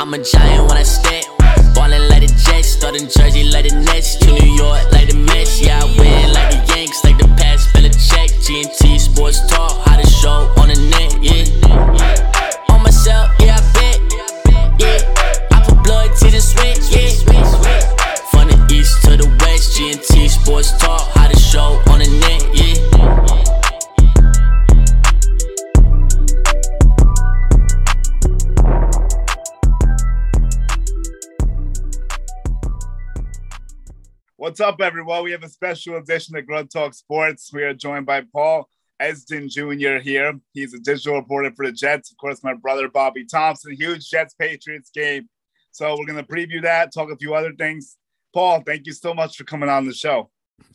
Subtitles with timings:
[0.00, 1.24] I'm a giant when I step.
[1.74, 4.16] Ballin' like the Jets, starting Jersey like the Nets.
[4.16, 5.60] To New York like the Mets.
[5.60, 8.30] Yeah, I win like the Yanks, like the a check.
[8.40, 12.72] GNT Sports Talk, how to show on the net, yeah.
[12.72, 14.00] On myself, yeah, I bet.
[14.80, 17.12] Yeah, I put blood, tears, and sweat, yeah.
[18.32, 22.56] From the east to the west, GNT Sports Talk, how to show on the net,
[22.56, 22.59] yeah.
[34.60, 35.24] What's up, everyone?
[35.24, 37.50] We have a special edition of Grunt Talk Sports.
[37.50, 38.68] We are joined by Paul
[39.00, 40.02] Esden Jr.
[40.02, 40.38] here.
[40.52, 42.10] He's a digital reporter for the Jets.
[42.10, 45.30] Of course, my brother Bobby Thompson, huge Jets Patriots game.
[45.70, 47.96] So we're going to preview that, talk a few other things.
[48.34, 50.28] Paul, thank you so much for coming on the show.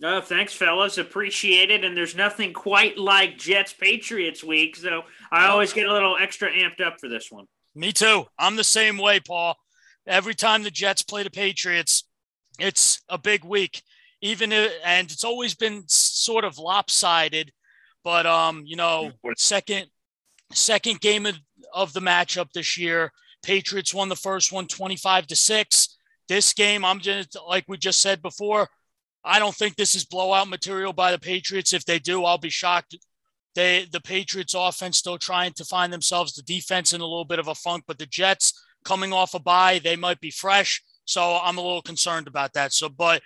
[0.04, 0.98] Oh, thanks, fellas.
[0.98, 1.85] Appreciate it.
[1.85, 4.77] And there's nothing quite like Jets Patriots week.
[4.77, 7.45] So I always get a little extra amped up for this one.
[7.76, 8.26] Me too.
[8.40, 9.55] I'm the same way, Paul.
[10.07, 12.05] Every time the Jets play the Patriots,
[12.59, 13.81] it's a big week,
[14.21, 17.51] even if, and it's always been sort of lopsided.
[18.03, 19.87] But um, you know, second
[20.53, 21.35] second game of,
[21.73, 23.11] of the matchup this year,
[23.43, 25.98] Patriots won the first one 25 to 6.
[26.27, 28.67] This game, I'm just like we just said before,
[29.23, 31.73] I don't think this is blowout material by the Patriots.
[31.73, 32.95] If they do, I'll be shocked.
[33.55, 37.39] They the Patriots offense still trying to find themselves, the defense in a little bit
[37.39, 40.83] of a funk, but the Jets coming off a bye, they might be fresh.
[41.05, 42.73] So I'm a little concerned about that.
[42.73, 43.21] So, but,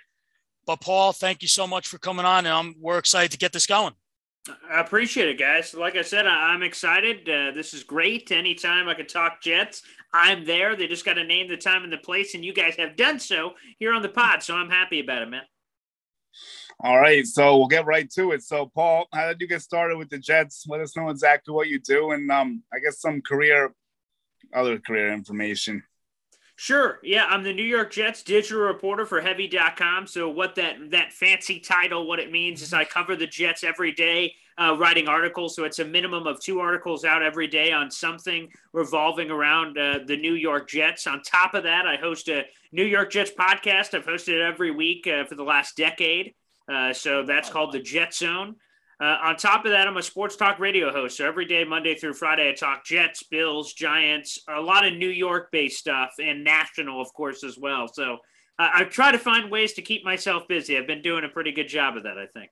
[0.66, 3.52] but Paul, thank you so much for coming on, and I'm, we're excited to get
[3.52, 3.94] this going.
[4.70, 5.74] I appreciate it, guys.
[5.74, 7.28] Like I said, I, am excited.
[7.28, 8.32] Uh, this is great.
[8.32, 10.76] Anytime I can talk Jets, I'm there.
[10.76, 13.18] They just got to name the time and the place, and you guys have done
[13.18, 14.42] so here on the pod.
[14.42, 15.42] So I'm happy about it, man.
[16.82, 18.42] All right, so we'll get right to it.
[18.42, 20.64] So, Paul, how did you get started with the Jets?
[20.66, 23.74] Let us know exactly what you do, and um, I guess some career,
[24.54, 25.82] other career information.
[26.60, 26.98] Sure.
[27.02, 30.06] Yeah, I'm the New York Jets digital reporter for Heavy.com.
[30.06, 33.92] So what that that fancy title, what it means is I cover the Jets every
[33.92, 35.56] day, uh, writing articles.
[35.56, 40.00] So it's a minimum of two articles out every day on something revolving around uh,
[40.06, 41.06] the New York Jets.
[41.06, 43.94] On top of that, I host a New York Jets podcast.
[43.94, 46.34] I've hosted it every week uh, for the last decade.
[46.70, 48.56] Uh, so that's called the Jet Zone.
[49.00, 51.16] Uh, on top of that, I'm a sports talk radio host.
[51.16, 55.08] So every day, Monday through Friday, I talk Jets, Bills, Giants, a lot of New
[55.08, 57.88] York based stuff, and national, of course, as well.
[57.88, 58.18] So
[58.58, 60.76] uh, I try to find ways to keep myself busy.
[60.76, 62.50] I've been doing a pretty good job of that, I think.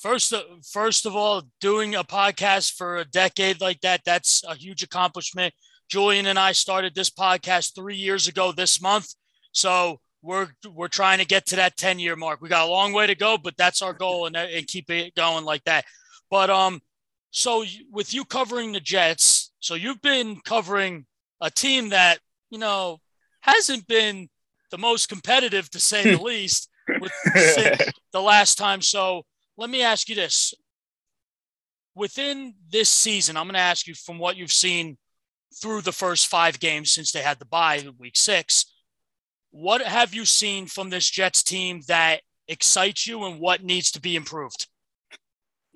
[0.00, 4.56] First, uh, first of all, doing a podcast for a decade like that, that's a
[4.56, 5.54] huge accomplishment.
[5.88, 9.14] Julian and I started this podcast three years ago this month.
[9.52, 12.40] So we're we're trying to get to that 10 year mark.
[12.40, 15.14] We got a long way to go, but that's our goal and, and keep it
[15.14, 15.84] going like that.
[16.30, 16.80] But um
[17.30, 21.06] so with you covering the Jets, so you've been covering
[21.40, 22.18] a team that,
[22.50, 22.98] you know,
[23.40, 24.28] hasn't been
[24.70, 26.68] the most competitive to say the least
[27.00, 27.12] with
[28.12, 28.80] the last time.
[28.80, 29.24] So
[29.56, 30.54] let me ask you this.
[31.94, 34.96] Within this season, I'm going to ask you from what you've seen
[35.60, 38.66] through the first five games since they had the bye in week six
[39.50, 44.00] what have you seen from this Jets team that excites you and what needs to
[44.00, 44.66] be improved?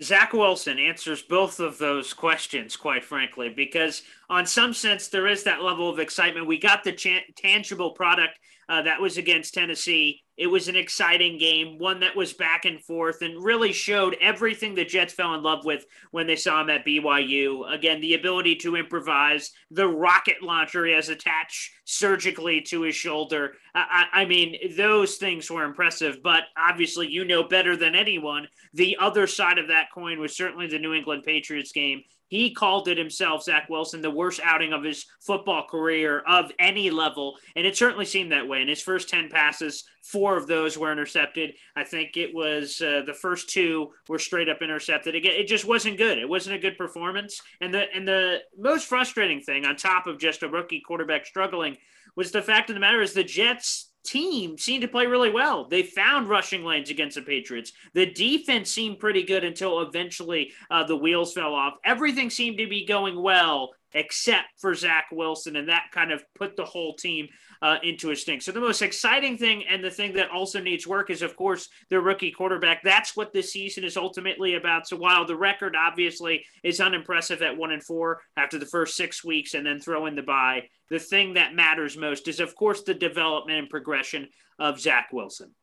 [0.03, 5.45] Zach Wilson answers both of those questions, quite frankly, because on some sense there is
[5.45, 6.47] that level of excitement.
[6.47, 8.39] We got the cha- tangible product
[8.73, 10.23] uh, that was against Tennessee.
[10.39, 14.75] It was an exciting game, one that was back and forth and really showed everything
[14.75, 17.71] the Jets fell in love with when they saw him at BYU.
[17.71, 23.53] Again, the ability to improvise, the rocket launcher he has attached surgically to his shoulder.
[23.75, 28.49] I, I mean, those things were impressive, but obviously, you know better than anyone.
[28.73, 32.05] The other side of that coin was certainly the New England Patriots game.
[32.33, 36.89] He called it himself, Zach Wilson, the worst outing of his football career of any
[36.89, 37.37] level.
[37.57, 38.63] And it certainly seemed that way.
[38.63, 41.53] In his first 10 passes, four of those were intercepted.
[41.77, 45.15] I think it was uh, the first two were straight up intercepted.
[45.15, 46.17] Again, it just wasn't good.
[46.17, 47.39] It wasn't a good performance.
[47.61, 51.77] And the, and the most frustrating thing, on top of just a rookie quarterback struggling,
[52.17, 55.67] was the fact of the matter is the Jets team seemed to play really well.
[55.69, 57.73] They found rushing lanes against the Patriots.
[57.95, 61.75] The defense seemed pretty good until eventually uh, the wheels fell off.
[61.85, 66.57] Everything seemed to be going well except for Zach Wilson, and that kind of put
[66.57, 67.29] the whole team
[67.63, 68.43] uh, into a stink.
[68.43, 71.69] So the most exciting thing and the thing that also needs work is, of course,
[71.91, 72.83] the rookie quarterback.
[72.83, 74.89] That's what this season is ultimately about.
[74.89, 79.25] So while the record obviously is unimpressive at one and four after the first six
[79.25, 82.83] weeks, and then throw in the bye, the thing that matters most is, of course,
[82.83, 85.55] the development and progression of Zach Wilson.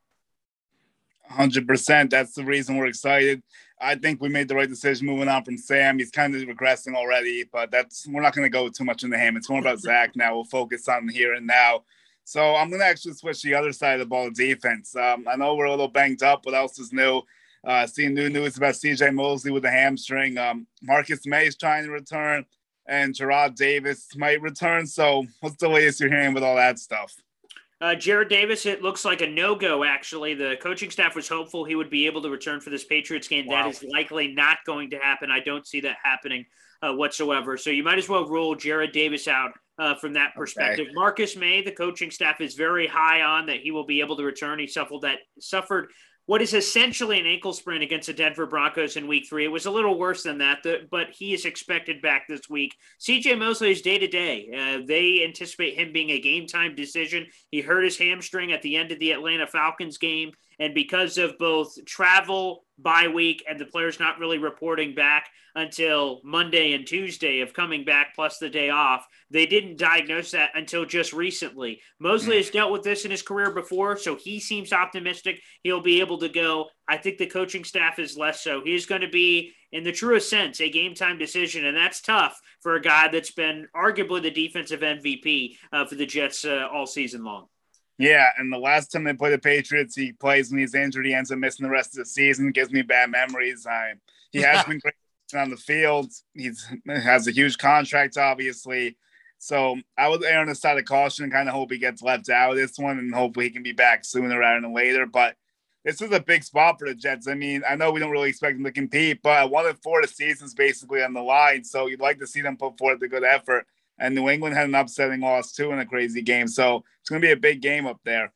[1.30, 2.10] 100%.
[2.10, 3.44] That's the reason we're excited.
[3.82, 6.00] I think we made the right decision moving on from Sam.
[6.00, 9.18] He's kind of regressing already, but that's we're not going to go too much into
[9.18, 9.38] him.
[9.38, 10.36] It's more about Zach now.
[10.36, 11.84] We'll focus on here and now.
[12.26, 14.96] So I'm going to actually switch the other side of the ball, defense.
[14.96, 16.46] Um, I know we're a little banged up.
[16.46, 17.24] What else is new?
[17.66, 20.38] Uh, seeing new news about CJ Mosley with the hamstring.
[20.38, 22.46] Um, Marcus Maye is trying to return,
[22.88, 24.86] and Jarrad Davis might return.
[24.88, 27.16] So what's the latest you're hearing with all that stuff?
[27.82, 30.34] Uh, Jarrad Davis, it looks like a no go, actually.
[30.34, 33.48] The coaching staff was hopeful he would be able to return for this Patriots game.
[33.48, 33.64] Wow.
[33.64, 35.32] That is likely not going to happen.
[35.32, 36.46] I don't see that happening
[36.82, 37.58] uh, whatsoever.
[37.58, 40.88] So you might as well rule Jarrad Davis out uh, from that perspective.
[40.88, 40.94] Okay.
[40.94, 44.24] Marcus Maye, the coaching staff is very high on that he will be able to
[44.24, 44.60] return.
[44.60, 45.90] He suffered that suffered
[46.30, 49.46] what is essentially an ankle sprain against the Denver Broncos in week three.
[49.46, 52.76] It was a little worse than that, but he is expected back this week.
[53.02, 54.48] CJ Mosley is day to day.
[54.54, 57.26] Uh, they anticipate him being a game time decision.
[57.50, 60.34] He hurt his hamstring at the end of the Atlanta Falcons game.
[60.60, 66.20] And because of both travel, bye week, and the players not really reporting back until
[66.24, 70.86] Monday and Tuesday of coming back plus the day off, they didn't diagnose that until
[70.86, 71.82] just recently.
[72.00, 76.02] Mosley has dealt with this in his career before, so he seems optimistic he'll be
[76.02, 76.68] able to go.
[76.88, 78.62] I think the coaching staff is less so.
[78.64, 82.40] He's going to be, in the truest sense, a game time decision, and that's tough
[82.62, 86.86] for a guy that's been arguably the defensive MVP uh, for the Jets uh, all
[86.86, 87.48] season long.
[88.00, 91.06] Yeah, and the last time they play the Patriots, he plays and he's injured.
[91.06, 92.52] He ends up missing the rest of the season.
[92.52, 93.68] Gives me bad memories.
[93.70, 93.96] I,
[94.32, 94.94] he has been great
[95.38, 96.10] on the field.
[96.34, 98.98] He's has a huge contract, obviously.
[99.38, 102.02] So I would err on the side of caution and kind of hope he gets
[102.02, 105.06] left out of this one, and hopefully he can be back sooner rather than later.
[105.06, 105.36] But
[105.84, 107.28] this is a big spot for the Jets.
[107.28, 110.02] I mean, I know we don't really expect them to compete, but one of four
[110.02, 111.66] the season's basically on the line.
[111.66, 113.68] So you'd like to see them put forth a good effort
[114.00, 116.48] and New England had an upsetting loss too in a crazy game.
[116.48, 118.34] So it's going to be a big game up there.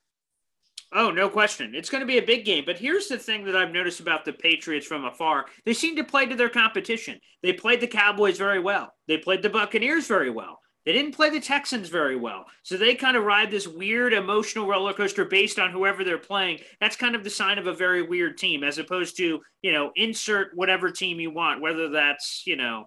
[0.96, 1.74] Oh, no question.
[1.74, 2.66] It's going to be a big game.
[2.66, 5.46] But here's the thing that I've noticed about the Patriots from afar.
[5.66, 7.20] They seem to play to their competition.
[7.42, 8.94] They played the Cowboys very well.
[9.08, 10.60] They played the Buccaneers very well.
[10.86, 12.46] They didn't play the Texans very well.
[12.62, 16.60] So they kind of ride this weird emotional roller coaster based on whoever they're playing.
[16.80, 19.92] That's kind of the sign of a very weird team, as opposed to, you know,
[19.96, 22.86] insert whatever team you want, whether that's, you know,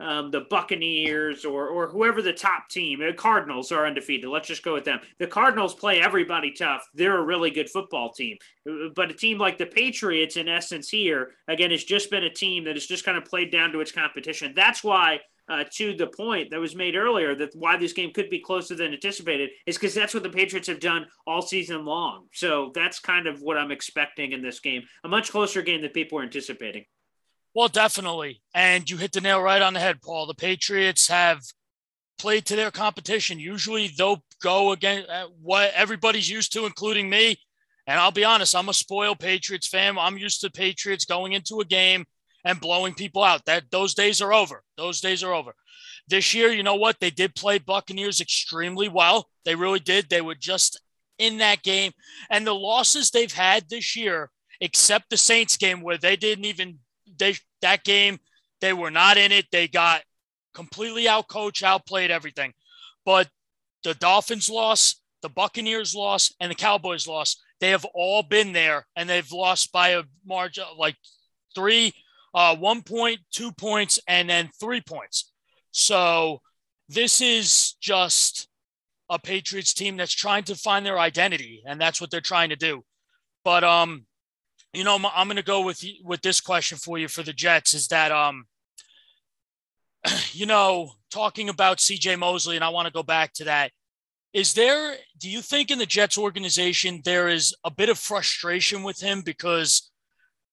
[0.00, 3.00] um, the Buccaneers or or whoever the top team.
[3.00, 4.28] The Cardinals are undefeated.
[4.30, 5.00] Let's just go with them.
[5.18, 6.86] The Cardinals play everybody tough.
[6.94, 8.36] They're a really good football team.
[8.94, 12.64] But a team like the Patriots, in essence, here again, has just been a team
[12.64, 14.52] that has just kind of played down to its competition.
[14.54, 15.20] That's why.
[15.50, 18.74] Uh, to the point that was made earlier, that why this game could be closer
[18.74, 22.26] than anticipated is because that's what the Patriots have done all season long.
[22.34, 24.82] So that's kind of what I'm expecting in this game.
[25.04, 26.84] A much closer game than people were anticipating.
[27.58, 28.40] Well, definitely.
[28.54, 30.28] And you hit the nail right on the head, Paul.
[30.28, 31.42] The Patriots have
[32.16, 33.40] played to their competition.
[33.40, 37.36] Usually they'll go against uh, what everybody's used to, including me.
[37.88, 39.98] And I'll be honest, I'm a spoiled Patriots fan.
[39.98, 42.04] I'm used to Patriots going into a game
[42.44, 43.44] and blowing people out.
[43.46, 44.62] That those days are over.
[44.76, 45.52] Those days are over.
[46.06, 47.00] This year, you know what?
[47.00, 49.26] They did play Buccaneers extremely well.
[49.44, 50.08] They really did.
[50.08, 50.80] They were just
[51.18, 51.90] in that game.
[52.30, 56.78] And the losses they've had this year, except the Saints game where they didn't even
[57.18, 58.18] they that game
[58.60, 59.46] they were not in it.
[59.50, 60.02] They got
[60.54, 62.52] completely outcoached, outplayed everything.
[63.04, 63.28] But
[63.84, 68.86] the Dolphins loss, the Buccaneers loss, and the Cowboys loss, they have all been there
[68.96, 70.96] and they've lost by a margin like
[71.54, 71.92] three,
[72.34, 75.32] uh, one point, two points, and then three points.
[75.70, 76.40] So
[76.88, 78.48] this is just
[79.10, 82.56] a Patriots team that's trying to find their identity, and that's what they're trying to
[82.56, 82.84] do.
[83.44, 84.04] But um,
[84.72, 87.74] you know, I'm going to go with with this question for you for the Jets.
[87.74, 88.44] Is that um,
[90.32, 92.16] you know, talking about C.J.
[92.16, 93.72] Mosley, and I want to go back to that.
[94.32, 94.96] Is there?
[95.18, 99.22] Do you think in the Jets organization there is a bit of frustration with him
[99.22, 99.90] because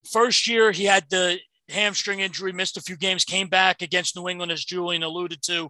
[0.09, 1.37] first year he had the
[1.69, 5.69] hamstring injury, missed a few games, came back against New England, as Julian alluded to.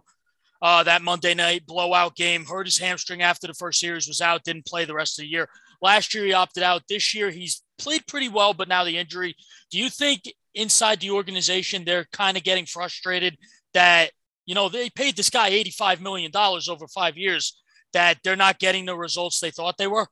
[0.62, 4.44] Uh, that Monday night blowout game, hurt his hamstring after the first series was out,
[4.44, 5.48] didn't play the rest of the year.
[5.82, 6.82] Last year he opted out.
[6.88, 9.34] This year he's played pretty well, but now the injury.
[9.70, 10.22] Do you think
[10.54, 13.36] inside the organization they're kind of getting frustrated
[13.74, 14.10] that
[14.46, 17.60] you know they paid this guy eighty-five million dollars over five years
[17.92, 20.06] that they're not getting the results they thought they were?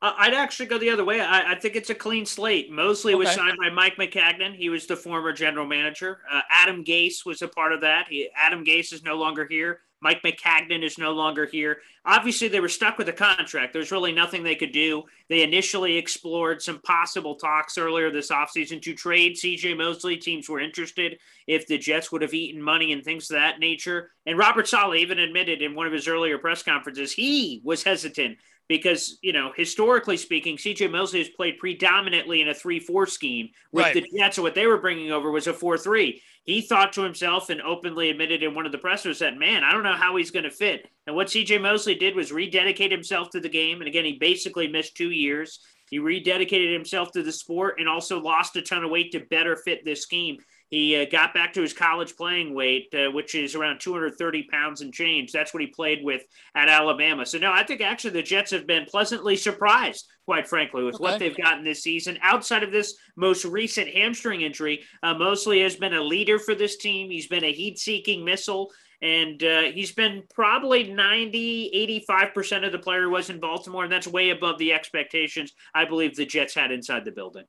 [0.00, 1.20] I'd actually go the other way.
[1.20, 2.70] I, I, think it's a clean slate.
[2.70, 3.18] Mosley okay.
[3.18, 4.54] was signed by Mike Maccagnan.
[4.54, 6.20] He was the former general manager.
[6.30, 8.06] Uh, Adam Gase was a part of that.
[8.08, 9.80] He, Adam Gase is no longer here.
[10.00, 11.78] Mike Maccagnan is no longer here.
[12.04, 13.72] Obviously, they were stuck with a contract.
[13.72, 15.04] There's really nothing they could do.
[15.28, 20.16] They initially explored some possible talks earlier this offseason to trade CJ Mosley.
[20.16, 24.12] Teams were interested if the Jets would have eaten money and things of that nature.
[24.24, 28.38] And Robert Saleh even admitted in one of his earlier press conferences he was hesitant
[28.68, 33.48] because, you know, historically speaking, CJ Mosley has played predominantly in a 3 4 scheme
[33.72, 33.94] with right.
[33.94, 34.36] the Jets.
[34.36, 36.22] So what they were bringing over was a 4 3.
[36.44, 39.72] He thought to himself and openly admitted in one of the pressers that, man, I
[39.72, 40.88] don't know how he's going to fit.
[41.06, 43.80] And what CJ Mosley did was rededicate himself to the game.
[43.80, 45.60] And again, he basically missed two years.
[45.90, 49.56] He rededicated himself to the sport and also lost a ton of weight to better
[49.56, 50.38] fit this scheme.
[50.70, 54.80] He uh, got back to his college playing weight, uh, which is around 230 pounds
[54.80, 55.32] and change.
[55.32, 56.22] That's what he played with
[56.54, 57.24] at Alabama.
[57.24, 61.02] So, no, I think actually the Jets have been pleasantly surprised, quite frankly, with okay.
[61.02, 62.18] what they've gotten this season.
[62.22, 66.76] Outside of this most recent hamstring injury, uh, Mosley has been a leader for this
[66.76, 67.10] team.
[67.10, 68.70] He's been a heat seeking missile
[69.00, 74.08] and uh, he's been probably 90 85% of the player was in baltimore and that's
[74.08, 77.44] way above the expectations i believe the jets had inside the building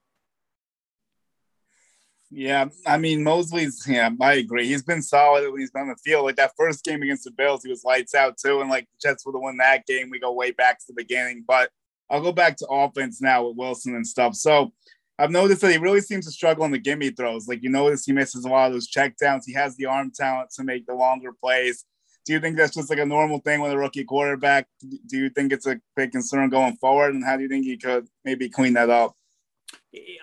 [2.31, 3.83] yeah, I mean Mosley's.
[3.87, 4.67] Yeah, I agree.
[4.67, 6.25] He's been solid when he's been on the field.
[6.25, 8.61] Like that first game against the Bills, he was lights out too.
[8.61, 10.09] And like the Jets would have won that game.
[10.09, 11.43] We go way back to the beginning.
[11.47, 11.71] But
[12.09, 14.35] I'll go back to offense now with Wilson and stuff.
[14.35, 14.73] So
[15.17, 17.47] I've noticed that he really seems to struggle on the gimme throws.
[17.47, 19.41] Like you notice he misses a lot of those checkdowns.
[19.45, 21.83] He has the arm talent to make the longer plays.
[22.25, 24.67] Do you think that's just like a normal thing with a rookie quarterback?
[24.81, 27.15] Do you think it's a big concern going forward?
[27.15, 29.15] And how do you think he could maybe clean that up?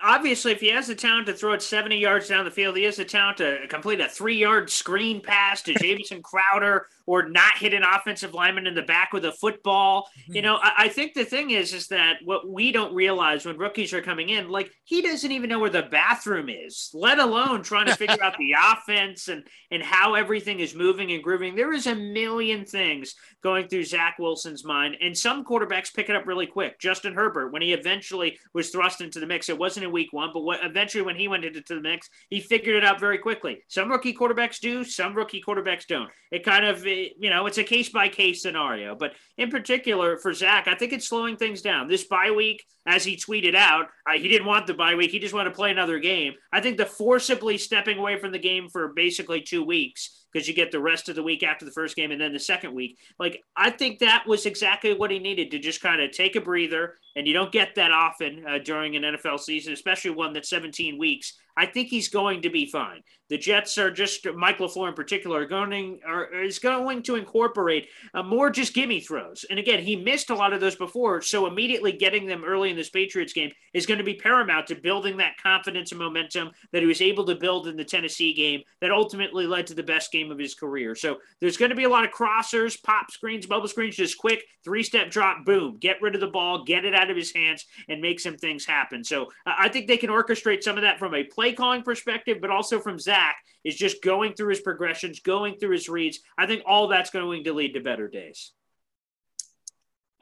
[0.01, 2.83] Obviously, if he has the talent to throw it 70 yards down the field, he
[2.83, 7.57] has the talent to complete a three yard screen pass to Jamison Crowder or not
[7.57, 10.07] hit an offensive lineman in the back with a football.
[10.19, 10.35] Mm-hmm.
[10.35, 13.57] You know, I, I, think the thing is, is that what we don't realize when
[13.57, 17.63] rookies are coming in, like he doesn't even know where the bathroom is, let alone
[17.63, 21.55] trying to figure out the offense and and how everything is moving and grooving.
[21.55, 26.15] There is a million things going through Zach Wilson's mind, and some quarterbacks pick it
[26.15, 26.79] up really quick.
[26.79, 30.31] Justin Herbert, when he eventually was thrust into the mix, it wasn't in week one,
[30.33, 33.63] but what, eventually when he went into the mix, he figured it out very quickly.
[33.69, 36.09] Some rookie quarterbacks do, some rookie quarterbacks don't.
[36.31, 36.85] It kind of
[37.19, 38.95] you know, it's a case by case scenario.
[38.95, 41.87] But in particular for Zach, I think it's slowing things down.
[41.87, 45.11] This bye week, as he tweeted out, uh, he didn't want the bye week.
[45.11, 46.33] He just wanted to play another game.
[46.51, 50.53] I think the forcibly stepping away from the game for basically two weeks because you
[50.53, 52.99] get the rest of the week after the first game and then the second week.
[53.17, 56.41] Like, I think that was exactly what he needed to just kind of take a
[56.41, 56.93] breather.
[57.15, 60.99] And you don't get that often uh, during an NFL season, especially one that's 17
[60.99, 61.33] weeks.
[61.57, 63.01] I think he's going to be fine.
[63.29, 67.87] The Jets are just Mike LaFleur in particular are going are, is going to incorporate
[68.13, 69.43] uh, more just gimme throws.
[69.49, 72.77] And again, he missed a lot of those before, so immediately getting them early in
[72.77, 76.83] this Patriots game is going to be paramount to building that confidence and momentum that
[76.83, 80.11] he was able to build in the Tennessee game that ultimately led to the best
[80.11, 80.95] game of his career.
[80.95, 84.43] So there's going to be a lot of crossers, pop screens, bubble screens, just quick
[84.63, 87.65] three step drop, boom, get rid of the ball, get it out of his hands,
[87.87, 89.03] and make some things happen.
[89.03, 92.37] So uh, I think they can orchestrate some of that from a play calling perspective,
[92.41, 96.19] but also from Zach is just going through his progressions, going through his reads.
[96.37, 98.51] I think all that's going to lead to better days.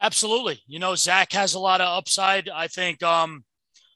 [0.01, 0.61] Absolutely.
[0.67, 2.49] You know, Zach has a lot of upside.
[2.49, 3.43] I think um,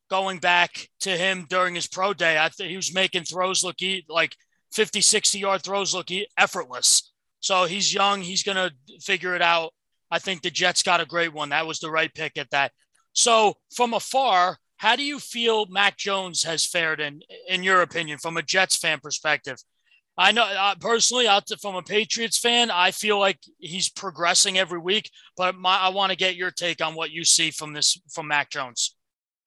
[0.09, 3.77] going back to him during his pro day, I think he was making throws look
[4.07, 4.35] like
[4.73, 6.07] 50, 60 yard throws look
[6.37, 7.11] effortless.
[7.39, 8.21] So he's young.
[8.21, 9.73] He's going to figure it out.
[10.11, 11.49] I think the Jets got a great one.
[11.49, 12.71] That was the right pick at that.
[13.13, 18.17] So from afar, how do you feel Mac Jones has fared in, in your opinion,
[18.17, 19.57] from a Jets fan perspective?
[20.17, 24.57] I know uh, personally, out to, from a Patriots fan, I feel like he's progressing
[24.57, 25.09] every week.
[25.37, 28.27] But my, I want to get your take on what you see from this from
[28.27, 28.95] Mac Jones.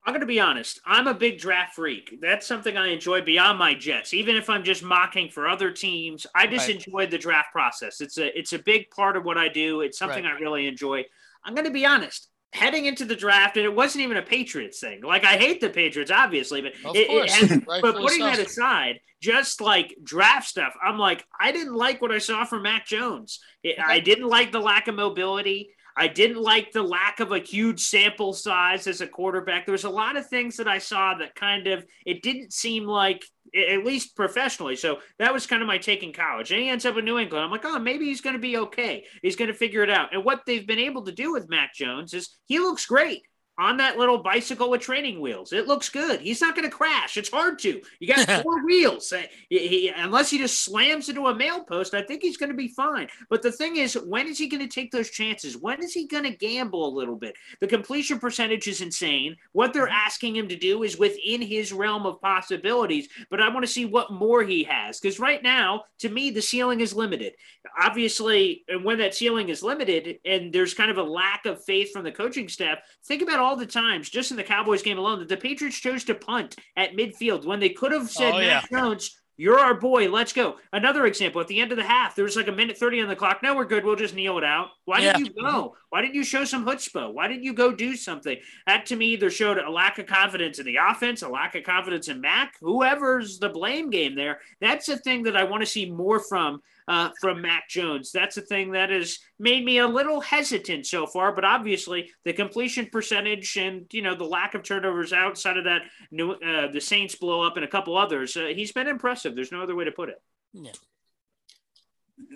[0.04, 0.80] I'm going to be honest.
[0.84, 2.18] I'm a big draft freak.
[2.20, 4.12] That's something I enjoy beyond my Jets.
[4.12, 6.76] Even if I'm just mocking for other teams, I just right.
[6.76, 8.00] enjoy the draft process.
[8.00, 9.80] It's a it's a big part of what I do.
[9.80, 10.34] It's something right.
[10.34, 11.04] I really enjoy.
[11.44, 14.78] I'm going to be honest heading into the draft, and it wasn't even a Patriots
[14.78, 15.02] thing.
[15.02, 19.60] Like I hate the Patriots, obviously, but it, it has, but putting that aside, just
[19.60, 23.40] like draft stuff, I'm like I didn't like what I saw from Mac Jones.
[23.62, 25.70] It, I didn't like the lack of mobility.
[25.96, 29.66] I didn't like the lack of a huge sample size as a quarterback.
[29.66, 32.84] There was a lot of things that I saw that kind of it didn't seem
[32.84, 34.76] like at least professionally.
[34.76, 36.50] So that was kind of my take in college.
[36.50, 37.44] And he ends up in New England.
[37.44, 39.04] I'm like, oh, maybe he's going to be okay.
[39.22, 40.14] He's going to figure it out.
[40.14, 43.22] And what they've been able to do with Mac Jones is he looks great
[43.58, 45.52] on that little bicycle with training wheels.
[45.52, 46.20] It looks good.
[46.20, 47.16] He's not going to crash.
[47.16, 47.80] It's hard to.
[48.00, 49.12] You got four wheels.
[49.50, 52.56] He, he, unless he just slams into a mail post, I think he's going to
[52.56, 53.08] be fine.
[53.28, 55.56] But the thing is, when is he going to take those chances?
[55.56, 57.34] When is he going to gamble a little bit?
[57.60, 59.36] The completion percentage is insane.
[59.52, 60.06] What they're mm-hmm.
[60.06, 63.08] asking him to do is within his realm of possibilities.
[63.30, 66.42] But I want to see what more he has because right now, to me, the
[66.42, 67.34] ceiling is limited.
[67.80, 71.92] Obviously, and when that ceiling is limited, and there's kind of a lack of faith
[71.92, 75.18] from the coaching staff, think about all the times, just in the Cowboys game alone,
[75.18, 78.70] that the Patriots chose to punt at midfield when they could have said, oh, Mac
[78.70, 78.78] yeah.
[78.78, 80.10] Jones, You're our boy.
[80.10, 80.56] Let's go.
[80.72, 83.08] Another example at the end of the half, there was like a minute 30 on
[83.08, 83.42] the clock.
[83.42, 83.84] No, we're good.
[83.84, 84.68] We'll just kneel it out.
[84.84, 85.14] Why yeah.
[85.14, 85.74] didn't you go?
[85.88, 87.12] Why didn't you show some chutzpah?
[87.12, 88.36] Why didn't you go do something?
[88.66, 91.64] That to me either showed a lack of confidence in the offense, a lack of
[91.64, 94.40] confidence in Mac, whoever's the blame game there.
[94.60, 98.10] That's a thing that I want to see more from uh, from Mac Jones.
[98.12, 101.34] That's the thing that has made me a little hesitant so far.
[101.34, 105.82] But obviously, the completion percentage and you know the lack of turnovers outside of that,
[106.10, 108.36] new, uh, the Saints blow up and a couple others.
[108.36, 109.34] Uh, he's been impressive.
[109.34, 110.20] There's no other way to put it.
[110.52, 110.72] Yeah.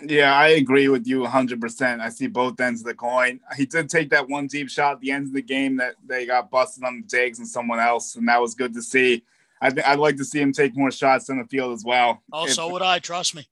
[0.03, 2.01] Yeah, I agree with you 100%.
[2.01, 3.41] I see both ends of the coin.
[3.57, 6.27] He did take that one deep shot at the end of the game that they
[6.27, 9.23] got busted on the digs and someone else, and that was good to see.
[9.61, 12.23] I think I'd like to see him take more shots on the field as well.
[12.33, 12.99] Oh, if, so would I.
[12.99, 13.47] Trust me.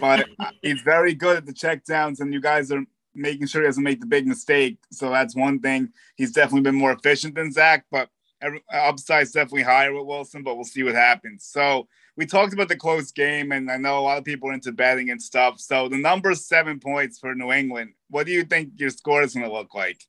[0.00, 3.68] But uh, he's very good at the checkdowns, and you guys are making sure he
[3.68, 4.78] doesn't make the big mistake.
[4.90, 5.92] So that's one thing.
[6.16, 8.08] He's definitely been more efficient than Zach, but
[8.42, 10.42] uh, upside's definitely higher with Wilson.
[10.42, 11.44] But we'll see what happens.
[11.44, 14.54] So we talked about the close game, and I know a lot of people are
[14.54, 15.60] into betting and stuff.
[15.60, 17.92] So the number seven points for New England.
[18.10, 20.02] What do you think your score is going to look like?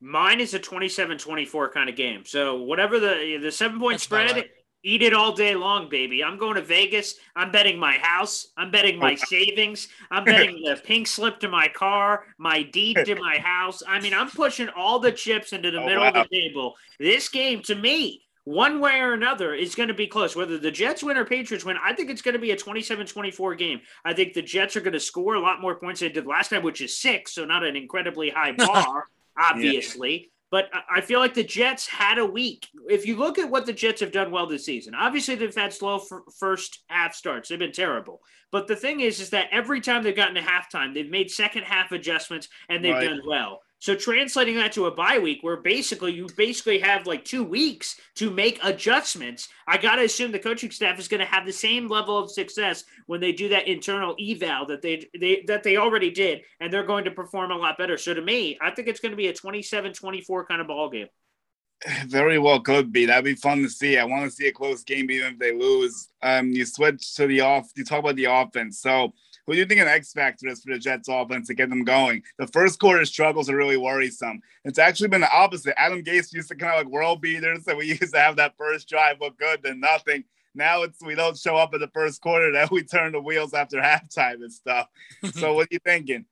[0.00, 2.24] Mine is a 27-24 kind of game.
[2.26, 4.50] So whatever the the seven point That's spread, right.
[4.82, 6.22] Eat it all day long, baby.
[6.24, 7.16] I'm going to Vegas.
[7.36, 8.48] I'm betting my house.
[8.56, 9.88] I'm betting my savings.
[10.10, 13.82] I'm betting the pink slip to my car, my deed to my house.
[13.86, 16.08] I mean, I'm pushing all the chips into the oh, middle wow.
[16.10, 16.74] of the table.
[16.98, 20.34] This game to me one way or another is going to be close.
[20.34, 23.06] Whether the Jets win or Patriots win, I think it's going to be a 27
[23.06, 23.80] 24 game.
[24.04, 26.26] I think the Jets are going to score a lot more points than they did
[26.26, 29.06] last time, which is six, so not an incredibly high bar,
[29.38, 30.31] obviously.
[30.52, 32.68] But I feel like the Jets had a week.
[32.90, 35.72] If you look at what the Jets have done well this season, obviously they've had
[35.72, 35.98] slow
[36.38, 37.48] first half starts.
[37.48, 38.20] They've been terrible.
[38.50, 41.62] But the thing is, is that every time they've gotten to halftime, they've made second
[41.62, 43.08] half adjustments and they've right.
[43.08, 43.62] done well.
[43.82, 47.96] So translating that to a bye week where basically you basically have like two weeks
[48.14, 49.48] to make adjustments.
[49.66, 52.30] I got to assume the coaching staff is going to have the same level of
[52.30, 56.72] success when they do that internal eval that they, they that they already did and
[56.72, 57.98] they're going to perform a lot better.
[57.98, 61.08] So to me, I think it's going to be a 27-24 kind of ball game.
[62.06, 63.06] Very well could be.
[63.06, 63.98] That'd be fun to see.
[63.98, 66.08] I want to see a close game even if they lose.
[66.22, 68.78] Um you switch to the off you talk about the offense.
[68.78, 69.12] So
[69.46, 71.84] who do you think an X factor is for the Jets offense to get them
[71.84, 72.22] going?
[72.38, 74.40] The first quarter struggles are really worrisome.
[74.64, 75.74] It's actually been the opposite.
[75.76, 78.56] Adam Gase used to kind of like world beaters, and we used to have that
[78.56, 80.24] first drive look good, then nothing.
[80.54, 83.54] Now it's we don't show up in the first quarter, then we turn the wheels
[83.54, 84.88] after halftime and stuff.
[85.32, 86.26] so what are you thinking?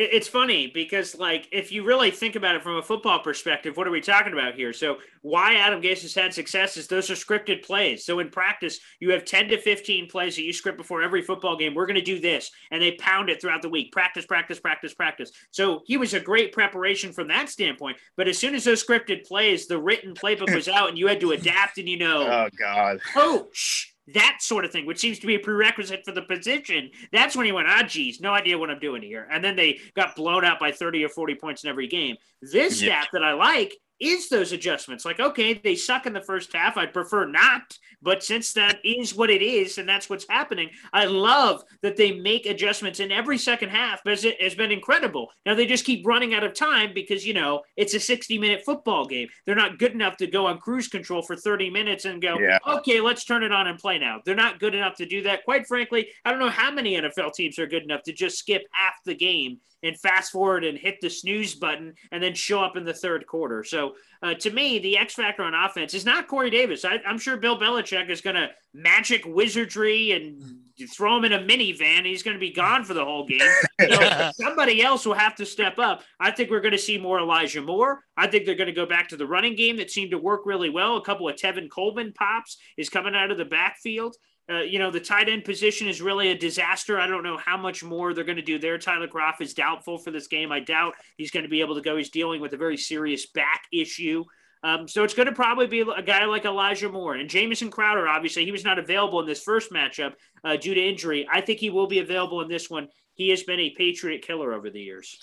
[0.00, 3.86] It's funny because like if you really think about it from a football perspective what
[3.86, 4.72] are we talking about here?
[4.72, 8.04] So why adam gase has had success is those are scripted plays.
[8.04, 11.56] So in practice you have 10 to 15 plays that you script before every football
[11.56, 11.74] game.
[11.74, 13.92] We're going to do this and they pound it throughout the week.
[13.92, 15.32] Practice practice practice practice.
[15.50, 19.26] So he was a great preparation from that standpoint but as soon as those scripted
[19.26, 22.48] plays the written playbook was out and you had to adapt and you know oh
[22.58, 23.00] god.
[23.14, 26.90] coach that sort of thing, which seems to be a prerequisite for the position.
[27.12, 29.28] That's when he went, ah, geez, no idea what I'm doing here.
[29.30, 32.16] And then they got blown out by 30 or 40 points in every game.
[32.40, 33.00] This yeah.
[33.00, 35.04] stat that I like is those adjustments.
[35.04, 36.76] Like, okay, they suck in the first half.
[36.76, 41.04] I'd prefer not, but since that is what it is and that's what's happening, I
[41.04, 45.28] love that they make adjustments in every second half because it has been incredible.
[45.44, 48.62] Now they just keep running out of time because, you know, it's a 60 minute
[48.64, 49.28] football game.
[49.44, 52.58] They're not good enough to go on cruise control for 30 minutes and go, yeah.
[52.66, 54.20] okay, let's turn it on and play now.
[54.24, 55.44] They're not good enough to do that.
[55.44, 58.62] Quite frankly, I don't know how many NFL teams are good enough to just skip
[58.72, 62.76] half the game and fast forward and hit the snooze button and then show up
[62.76, 63.64] in the third quarter.
[63.64, 66.84] So uh, to me, the X factor on offense is not Corey Davis.
[66.84, 70.42] I, am sure Bill Belichick is going to magic wizardry and
[70.88, 72.06] throw him in a minivan.
[72.06, 73.40] He's going to be gone for the whole game.
[73.80, 76.02] So somebody else will have to step up.
[76.18, 78.04] I think we're going to see more Elijah Moore.
[78.16, 80.42] I think they're going to go back to the running game that seemed to work
[80.44, 80.96] really well.
[80.96, 84.16] A couple of Tevin Coleman pops is coming out of the backfield.
[84.50, 86.98] Uh, you know, the tight end position is really a disaster.
[86.98, 88.78] I don't know how much more they're going to do there.
[88.78, 90.50] Tyler Kroft is doubtful for this game.
[90.50, 91.96] I doubt he's going to be able to go.
[91.96, 94.24] He's dealing with a very serious back issue.
[94.62, 98.08] Um, so it's going to probably be a guy like Elijah Moore and Jamison Crowder.
[98.08, 101.26] Obviously, he was not available in this first matchup uh, due to injury.
[101.30, 102.88] I think he will be available in this one.
[103.14, 105.16] He has been a Patriot killer over the years.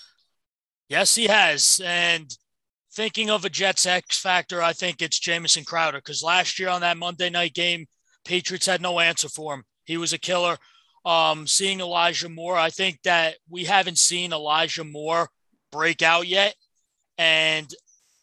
[0.88, 1.80] Yes, he has.
[1.84, 2.34] And
[2.94, 6.80] thinking of a Jets X factor, I think it's Jamison Crowder because last year on
[6.80, 7.86] that Monday night game,
[8.28, 9.64] Patriots had no answer for him.
[9.84, 10.58] He was a killer.
[11.06, 15.30] Um, seeing Elijah Moore, I think that we haven't seen Elijah Moore
[15.72, 16.54] break out yet.
[17.16, 17.66] And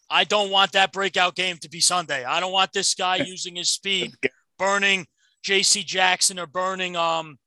[0.07, 2.23] I don't want that breakout game to be Sunday.
[2.23, 4.13] I don't want this guy using his speed,
[4.59, 5.07] burning
[5.43, 5.83] J.C.
[5.83, 7.39] Jackson or burning um,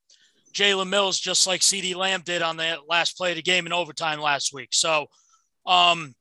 [0.53, 3.73] Jalen Mills, just like CeeDee Lamb did on the last play of the game in
[3.73, 4.71] overtime last week.
[4.73, 5.07] So,
[5.65, 6.13] um,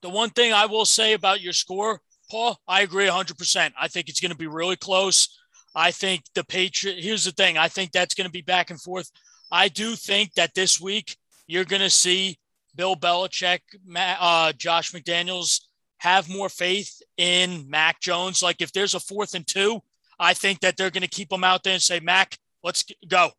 [0.00, 2.00] the one thing I will say about your score,
[2.30, 3.72] Paul, I agree 100%.
[3.78, 5.28] I think it's going to be really close.
[5.74, 6.98] I think the Patriot.
[6.98, 7.58] Here's the thing.
[7.58, 9.10] I think that's going to be back and forth.
[9.50, 12.38] I do think that this week you're going to see
[12.74, 13.60] Bill Belichick,
[13.96, 15.62] uh, Josh McDaniels
[15.98, 18.42] have more faith in Mac Jones.
[18.42, 19.80] Like if there's a fourth and two,
[20.18, 23.30] I think that they're going to keep him out there and say, Mac, let's go.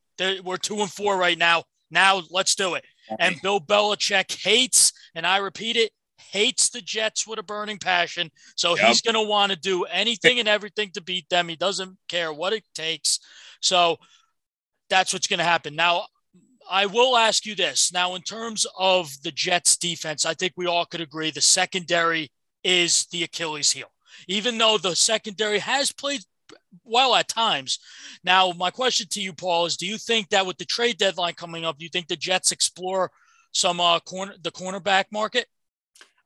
[0.44, 1.64] We're two and four right now.
[1.90, 2.84] Now let's do it.
[3.18, 8.32] And Bill Belichick hates, and I repeat it, hates the Jets with a burning passion.
[8.56, 8.88] So yep.
[8.88, 11.48] he's going to want to do anything and everything to beat them.
[11.48, 13.20] He doesn't care what it takes.
[13.62, 13.98] So
[14.90, 15.76] that's what's going to happen.
[15.76, 16.06] Now,
[16.70, 17.92] I will ask you this.
[17.92, 22.32] Now, in terms of the Jets defense, I think we all could agree the secondary
[22.64, 23.92] is the Achilles heel,
[24.28, 26.22] even though the secondary has played
[26.84, 27.80] well at times.
[28.24, 31.34] Now, my question to you, Paul, is do you think that with the trade deadline
[31.34, 33.12] coming up, do you think the Jets explore
[33.52, 35.48] some uh, corner the cornerback market?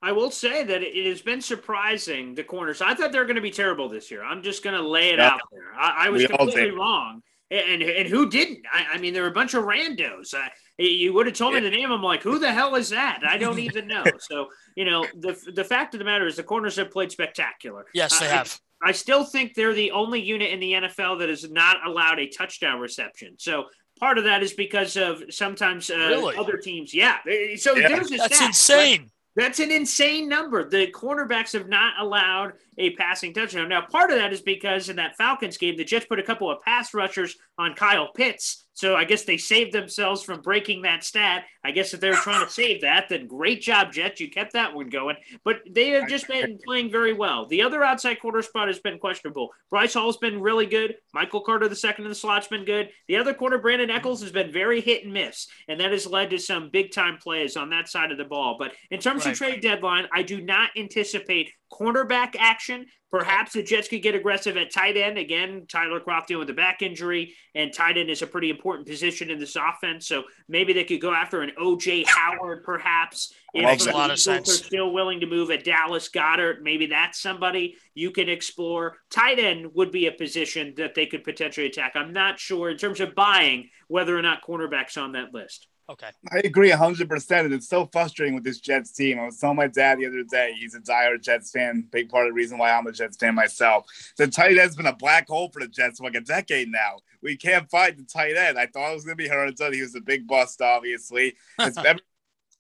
[0.03, 2.81] I will say that it has been surprising the corners.
[2.81, 4.21] I thought they were going to be terrible this year.
[4.21, 5.73] I'm just going to lay it out there.
[5.79, 7.21] I, I was completely wrong.
[7.49, 8.65] And, and who didn't?
[8.71, 10.33] I, I, mean, there were a bunch of randos.
[10.33, 11.89] Uh, you would have told me the name.
[11.89, 13.21] I'm like, who the hell is that?
[13.25, 14.03] I don't even know.
[14.19, 17.85] So, you know, the the fact of the matter is the corners have played spectacular.
[17.93, 18.59] Yes, they have.
[18.81, 22.19] I, I still think they're the only unit in the NFL that has not allowed
[22.19, 23.35] a touchdown reception.
[23.37, 23.65] So
[23.99, 26.35] part of that is because of sometimes uh, really?
[26.35, 26.93] other teams.
[26.93, 27.19] Yeah.
[27.55, 27.87] So yeah.
[27.87, 29.11] there's a That's stat, insane.
[29.35, 30.63] That's an insane number.
[30.67, 33.69] The cornerbacks have not allowed a passing touchdown.
[33.69, 36.49] Now, part of that is because in that Falcons game, the Jets put a couple
[36.49, 41.03] of pass rushers on Kyle Pitts so I guess they saved themselves from breaking that
[41.03, 41.45] stat.
[41.63, 44.19] I guess if they were trying to save that, then great job, Jets.
[44.19, 45.15] You kept that one going.
[45.45, 47.45] But they have just been playing very well.
[47.45, 49.49] The other outside quarter spot has been questionable.
[49.69, 50.95] Bryce Hall's been really good.
[51.13, 52.89] Michael Carter, the second in the slot's been good.
[53.07, 55.47] The other corner, Brandon Echols, has been very hit and miss.
[55.67, 58.55] And that has led to some big time plays on that side of the ball.
[58.57, 59.31] But in terms right.
[59.31, 62.85] of trade deadline, I do not anticipate cornerback action.
[63.11, 65.17] Perhaps the Jets could get aggressive at tight end.
[65.17, 68.87] Again, Tyler Kroft dealing with a back injury, and tight end is a pretty important
[68.87, 70.07] position in this offense.
[70.07, 73.33] So maybe they could go after an OJ Howard, perhaps.
[73.53, 74.49] If makes a lot of sense.
[74.49, 76.61] Are still willing to move at Dallas Goedert.
[76.63, 78.97] Maybe that's somebody you can explore.
[79.11, 81.93] Tight end would be a position that they could potentially attack.
[81.95, 85.67] I'm not sure in terms of buying whether or not cornerbacks on that list.
[85.89, 86.09] Okay.
[86.31, 87.45] I agree 100%.
[87.45, 89.19] And it's so frustrating with this Jets team.
[89.19, 92.25] I was telling my dad the other day, he's a dire Jets fan, big part
[92.25, 93.85] of the reason why I'm a Jets fan myself.
[94.17, 96.97] The tight end's been a black hole for the Jets for like a decade now.
[97.21, 98.57] We can't find the tight end.
[98.57, 99.61] I thought it was going to be Hurts.
[99.61, 101.35] He was a big bust, obviously.
[101.59, 101.99] It's ever,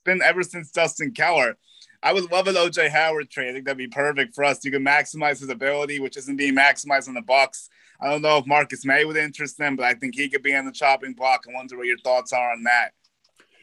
[0.03, 1.57] been ever since Dustin Keller.
[2.01, 3.49] I would love an OJ Howard trade.
[3.49, 4.63] I think that'd be perfect for us.
[4.65, 7.69] You can maximize his ability, which isn't being maximized on the Bucks.
[8.01, 10.53] I don't know if Marcus Maye would interest them, but I think he could be
[10.53, 11.45] on the chopping block.
[11.47, 12.91] I wonder what your thoughts are on that.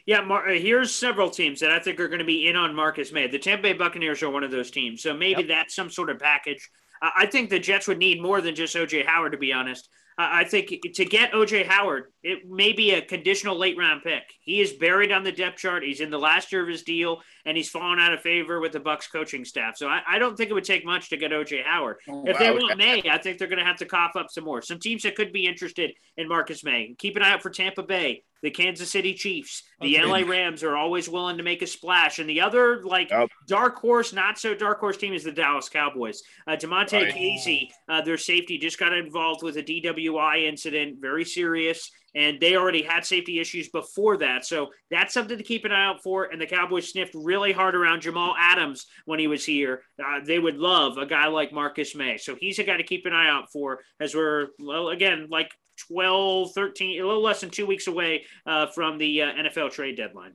[0.05, 2.75] Yeah, Mar- uh, here's several teams that I think are going to be in on
[2.75, 3.27] Marcus Maye.
[3.27, 5.47] The Tampa Bay Buccaneers are one of those teams, so maybe yep.
[5.47, 6.69] that's some sort of package.
[7.01, 9.89] Uh, I think the Jets would need more than just OJ Howard, to be honest.
[10.17, 14.23] Uh, I think to get OJ Howard, it may be a conditional late round pick.
[14.41, 15.83] He is buried on the depth chart.
[15.83, 18.73] He's in the last year of his deal, and he's fallen out of favor with
[18.73, 19.77] the Bucks coaching staff.
[19.77, 21.97] So I, I don't think it would take much to get OJ Howard.
[22.09, 22.39] Oh, if wow.
[22.39, 24.61] they want Maye, I think they're going to have to cough up some more.
[24.61, 26.93] Some teams that could be interested in Marcus Maye.
[26.97, 30.05] Keep an eye out for Tampa Bay the Kansas City Chiefs, the okay.
[30.05, 33.29] LA Rams are always willing to make a splash, and the other like yep.
[33.47, 36.21] dark horse, not so dark horse team is the Dallas Cowboys.
[36.47, 37.13] Uh, Damontae right.
[37.13, 42.55] Kazee, uh, their safety, just got involved with a DWI incident, very serious, and they
[42.55, 46.25] already had safety issues before that, so that's something to keep an eye out for.
[46.25, 49.83] And the Cowboys sniffed really hard around Jamal Adams when he was here.
[50.03, 52.17] Uh, they would love a guy like Marcus Maye.
[52.17, 55.51] so he's a guy to keep an eye out for as we're well again like
[55.87, 59.97] 12, 13, a little less than two weeks away uh, from the uh, NFL trade
[59.97, 60.33] deadline.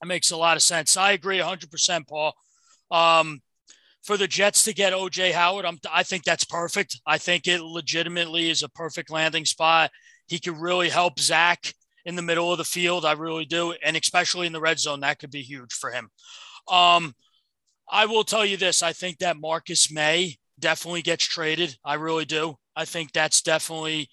[0.00, 0.96] That makes a lot of sense.
[0.96, 2.34] I agree 100%, Paul.
[2.90, 3.40] Um,
[4.02, 7.00] for the Jets to get OJ Howard, I'm, I think that's perfect.
[7.06, 9.90] I think it legitimately is a perfect landing spot.
[10.26, 11.72] He could really help Zach
[12.04, 13.04] in the middle of the field.
[13.04, 13.74] I really do.
[13.84, 16.08] And especially in the red zone, that could be huge for him.
[16.70, 17.14] Um,
[17.90, 21.76] I will tell you this I think that Marcus Maye definitely gets traded.
[21.84, 22.56] I really do.
[22.76, 24.08] I think that's definitely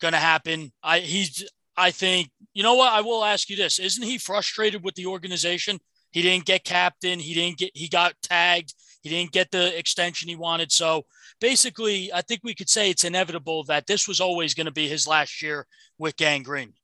[0.00, 0.72] going to happen.
[0.82, 4.82] I he's I think you know what I will ask you this: Isn't he frustrated
[4.84, 5.78] with the organization?
[6.10, 7.18] He didn't get captain.
[7.18, 7.70] He didn't get.
[7.74, 8.74] He got tagged.
[9.02, 10.72] He didn't get the extension he wanted.
[10.72, 11.06] So
[11.40, 14.88] basically, I think we could say it's inevitable that this was always going to be
[14.88, 15.66] his last year
[15.98, 16.74] with Gang Green.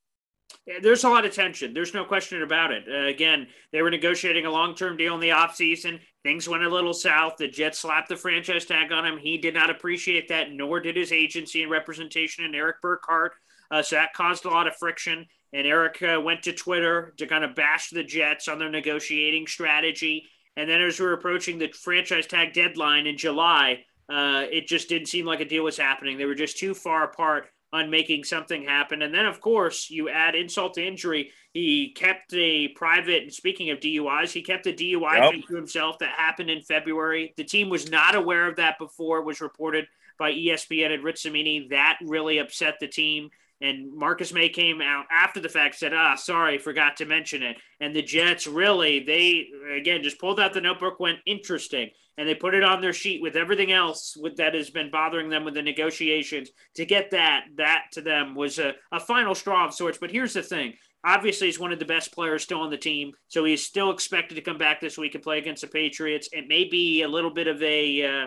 [0.82, 1.74] There's a lot of tension.
[1.74, 2.84] There's no question about it.
[2.90, 6.00] Uh, again, they were negotiating a long term deal in the offseason.
[6.26, 7.36] Things went a little south.
[7.36, 9.16] The Jets slapped the franchise tag on him.
[9.16, 13.34] He did not appreciate that, nor did his agency and representation and Erik Burkhardt.
[13.70, 15.24] Uh, so that caused a lot of friction.
[15.52, 19.46] And Erik uh, went to Twitter to kind of bash the Jets on their negotiating
[19.46, 20.24] strategy.
[20.56, 24.88] And then as we we're approaching the franchise tag deadline in July, uh, it just
[24.88, 26.18] didn't seem like a deal was happening.
[26.18, 29.02] They were just too far apart on making something happen.
[29.02, 31.30] And then, of course, you add insult to injury.
[31.52, 35.46] He kept a private, speaking of DUIs, he kept a DUI yep.
[35.48, 37.34] to himself that happened in February.
[37.36, 39.86] The team was not aware of that before it was reported
[40.18, 41.68] by ESPN and Rich Cimini.
[41.70, 43.30] That really upset the team.
[43.60, 47.56] And Marcus Maye came out after the fact, said, ah, sorry, forgot to mention it.
[47.80, 51.90] And the Jets really, they, again, just pulled out the notebook, went interesting.
[52.18, 55.28] And they put it on their sheet with everything else with, that has been bothering
[55.28, 56.50] them with the negotiations.
[56.76, 59.98] To get that, that to them was a, a final straw of sorts.
[59.98, 63.12] But here's the thing obviously he's one of the best players still on the team
[63.28, 66.48] so he's still expected to come back this week and play against the patriots it
[66.48, 68.26] may be a little bit of a uh,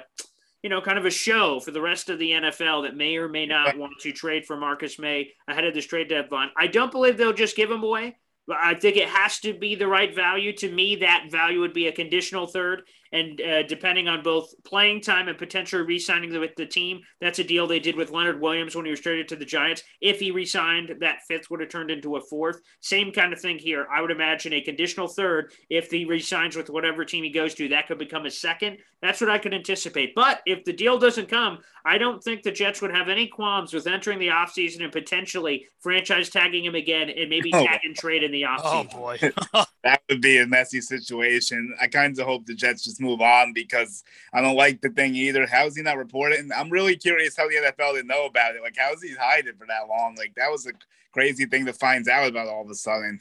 [0.64, 3.30] you know, kind of a show for the rest of the NFL that may or
[3.30, 6.50] may not want to trade for Marcus Maye ahead of this trade deadline.
[6.58, 8.18] I don't believe they'll just give him away.
[8.52, 10.54] I think it has to be the right value.
[10.58, 12.84] To me, that value would be a conditional third.
[13.12, 17.40] And uh, depending on both playing time and potentially re signing with the team, that's
[17.40, 19.84] a deal they did with Leonard Williams when he was traded to the Giants.
[20.02, 22.62] If he re signed, that fifth would have turned into a fourth.
[22.82, 23.88] Same kind of thing here.
[23.92, 25.52] I would imagine a conditional third.
[25.70, 28.78] If he re signs with whatever team he goes to, that could become a second.
[29.02, 30.14] That's what I could anticipate.
[30.14, 33.74] But if the deal doesn't come, I don't think the Jets would have any qualms
[33.74, 37.66] with entering the offseason and potentially franchise tagging him again and maybe oh.
[37.66, 38.90] tag and trade in the offseason.
[38.94, 39.18] Oh, boy.
[39.84, 41.74] that would be a messy situation.
[41.82, 45.16] I kind of hope the Jets just move on because I don't like the thing
[45.16, 45.48] either.
[45.48, 46.40] How is he not reported?
[46.40, 48.62] And I'm really curious how the NFL didn't know about it.
[48.62, 50.16] Like, how is he hiding for that long?
[50.16, 50.72] Like, that was a
[51.12, 53.20] crazy thing to find out about all of a sudden.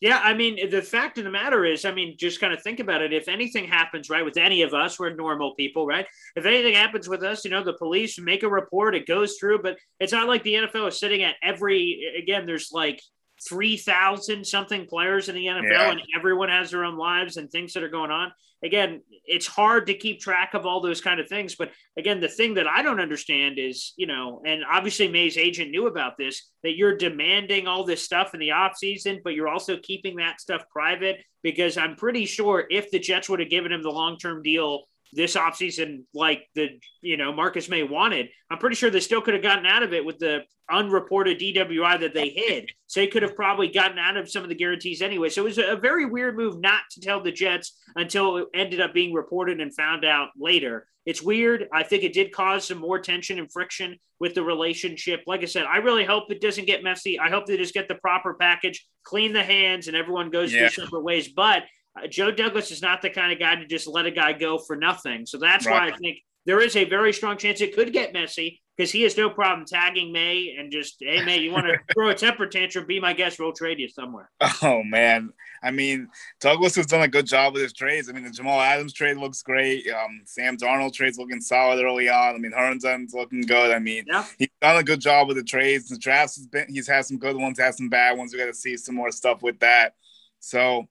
[0.00, 2.80] Yeah, I mean, the fact of the matter is, I mean, just kind of think
[2.80, 3.12] about it.
[3.12, 6.06] If anything happens, right, with any of us, we're normal people, right?
[6.36, 9.60] If anything happens with us, you know, the police make a report, it goes through,
[9.60, 13.02] but it's not like the NFL is sitting at every, again, there's like
[13.46, 15.90] 3,000 something players in the NFL yeah.
[15.90, 18.32] and everyone has their own lives and things that are going on.
[18.62, 21.54] Again, it's hard to keep track of all those kind of things.
[21.54, 25.70] But again, the thing that I don't understand is, you know, and obviously Maye's agent
[25.70, 29.78] knew about this, that you're demanding all this stuff in the offseason, but you're also
[29.78, 33.82] keeping that stuff private because I'm pretty sure if the Jets would have given him
[33.82, 36.68] the long term deal this offseason like the
[37.02, 38.28] you know Marcus Maye wanted.
[38.50, 42.00] I'm pretty sure they still could have gotten out of it with the unreported DWI
[42.00, 42.70] that they hid.
[42.86, 45.28] So they could have probably gotten out of some of the guarantees anyway.
[45.28, 48.80] So it was a very weird move not to tell the Jets until it ended
[48.80, 50.86] up being reported and found out later.
[51.06, 51.66] It's weird.
[51.72, 55.22] I think it did cause some more tension and friction with the relationship.
[55.26, 57.18] Like I said, I really hope it doesn't get messy.
[57.18, 60.60] I hope they just get the proper package, clean the hands, and everyone goes yeah.
[60.60, 61.28] their separate ways.
[61.28, 61.64] But
[61.96, 64.58] uh, Joe Douglas is not the kind of guy to just let a guy go
[64.58, 65.26] for nothing.
[65.26, 65.90] So that's right.
[65.90, 69.02] why I think there is a very strong chance it could get messy because he
[69.02, 72.46] has no problem tagging Maye and just, hey, Maye, you want to throw a temper
[72.46, 72.86] tantrum?
[72.86, 73.38] Be my guest.
[73.38, 74.30] We'll trade you somewhere.
[74.62, 75.30] Oh, man.
[75.62, 76.08] I mean,
[76.40, 78.08] Douglas has done a good job with his trades.
[78.08, 79.86] I mean, the Jamal Adams trade looks great.
[79.90, 82.34] Um, Sam Darnold trade's looking solid early on.
[82.34, 83.70] I mean, Herndon's looking good.
[83.70, 84.24] I mean, yeah.
[84.38, 85.88] he's done a good job with the trades.
[85.88, 88.32] The drafts has been, he's had some good ones, had some bad ones.
[88.32, 89.92] We got to see some more stuff with that.
[90.38, 90.86] So,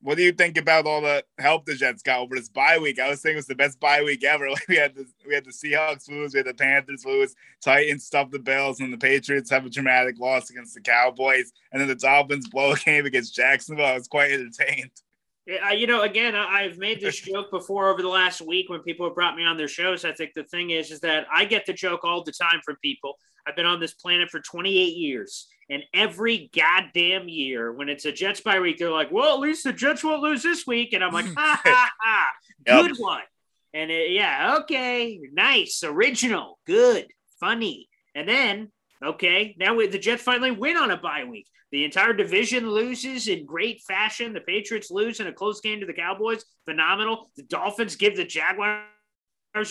[0.00, 3.00] what do you think about all the help the Jets got over this bye week?
[3.00, 4.48] I was saying it was the best bye week ever.
[4.58, 8.04] Like we had the we had the Seahawks lose, we had the Panthers lose, Titans
[8.04, 11.88] stuff the Bills, and the Patriots have a dramatic loss against the Cowboys, and then
[11.88, 13.86] the Dolphins blow a game against Jacksonville.
[13.86, 14.90] I was quite entertained.
[15.46, 19.06] Yeah, you know, again, I've made this joke before over the last week when people
[19.06, 20.04] have brought me on their shows.
[20.04, 22.76] I think the thing is, is that I get the joke all the time from
[22.82, 23.16] people.
[23.46, 28.12] I've been on this planet for 28 years and every goddamn year, when it's a
[28.12, 30.92] Jets bye week, they're like, well, at least the Jets won't lose this week.
[30.92, 32.30] And I'm like, ha ha ha,
[32.64, 32.98] good yep.
[32.98, 33.22] one.
[33.74, 37.06] And it, yeah, okay, nice, original, good,
[37.38, 37.88] funny.
[38.14, 38.72] And then,
[39.04, 41.46] okay, now we, the Jets finally win on a bye week.
[41.70, 44.32] The entire division loses in great fashion.
[44.32, 46.44] The Patriots lose in a close game to the Cowboys.
[46.64, 47.30] Phenomenal.
[47.36, 48.84] The Dolphins give the Jaguars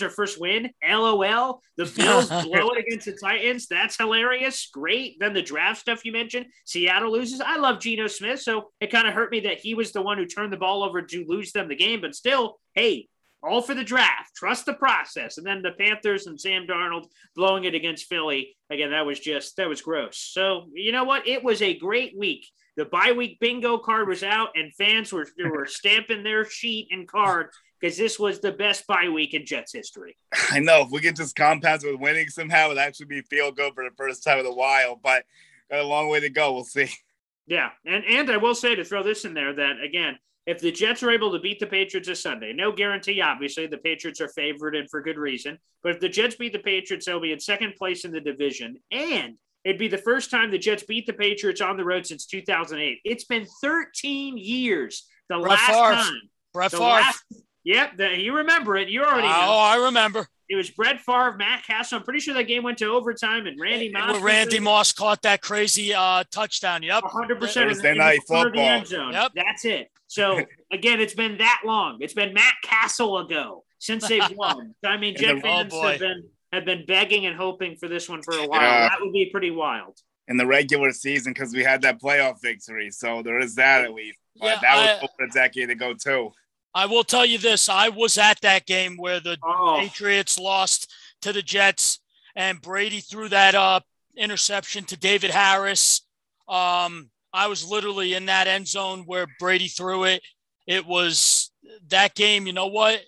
[0.02, 0.70] our first win.
[0.86, 1.60] LOL.
[1.76, 3.66] The Bills blow it against the Titans.
[3.66, 4.68] That's hilarious.
[4.72, 5.16] Great.
[5.18, 6.46] Then the draft stuff you mentioned.
[6.64, 7.40] Seattle loses.
[7.40, 8.40] I love Geno Smith.
[8.40, 10.82] So it kind of hurt me that he was the one who turned the ball
[10.82, 12.00] over to lose them the game.
[12.00, 13.08] But still, hey,
[13.42, 14.34] all for the draft.
[14.34, 15.38] Trust the process.
[15.38, 18.56] And then the Panthers and Sam Darnold blowing it against Philly.
[18.70, 20.18] Again, that was just, that was gross.
[20.18, 21.26] So, you know what?
[21.26, 22.46] It was a great week.
[22.76, 27.08] The bye week bingo card was out, and fans were, were stamping their sheet and
[27.08, 27.48] card
[27.80, 30.16] because this was the best bye week in Jets history.
[30.50, 33.74] I know if we get just compounds with winning somehow, it actually be feel good
[33.74, 34.98] for the first time in a while.
[35.02, 35.24] But
[35.70, 36.52] got a long way to go.
[36.52, 36.88] We'll see.
[37.50, 40.70] Yeah, and and I will say to throw this in there that again, if the
[40.70, 44.28] Jets are able to beat the Patriots this Sunday, no guarantee, obviously, the Patriots are
[44.28, 45.58] favored and for good reason.
[45.82, 48.76] But if the Jets beat the Patriots, they'll be in second place in the division.
[48.90, 52.26] And it'd be the first time the Jets beat the Patriots on the road since
[52.26, 53.00] 2008.
[53.04, 55.06] It's been 13 years.
[55.28, 55.94] The Brett last Favre.
[55.94, 56.20] time.
[56.52, 56.82] Brett Favre.
[56.82, 57.24] Last,
[57.68, 58.88] Yep, the, you remember it.
[58.88, 59.26] You already.
[59.28, 59.52] Oh, know.
[59.52, 60.26] I remember.
[60.48, 61.98] it was Brett Favre, Matt Cassel.
[61.98, 64.14] I'm pretty sure that game went to overtime, and Randy Moss.
[64.14, 66.82] Where Randy Moss caught that crazy uh, touchdown.
[66.82, 67.02] Yep.
[67.02, 68.58] 100 percent Thursday night football.
[68.62, 69.12] end zone.
[69.12, 69.32] Yep.
[69.34, 69.90] That's it.
[70.06, 70.40] So
[70.72, 71.98] again, it's been that long.
[72.00, 74.74] It's been Matt Cassel ago since they've won.
[74.82, 75.90] I mean, And Jet the- oh, fans boy.
[75.90, 76.22] have been
[76.54, 78.62] have been begging and hoping for this one for a while.
[78.62, 78.88] Yeah.
[78.88, 79.98] That would be pretty wild.
[80.28, 82.90] in the regular season because we had that playoff victory.
[82.90, 84.18] So there is that at least.
[84.40, 86.30] But Yeah, that was I- over a decade ago too.
[86.74, 87.68] I will tell you this.
[87.68, 92.00] I was at that game where the Oh, Patriots lost to the Jets,
[92.36, 93.80] and Brady threw that uh,
[94.16, 96.02] interception to David Harris.
[96.48, 100.22] Um, I was literally in that end zone where Brady threw it.
[100.66, 101.50] It was
[101.88, 102.46] that game.
[102.46, 103.00] You know what?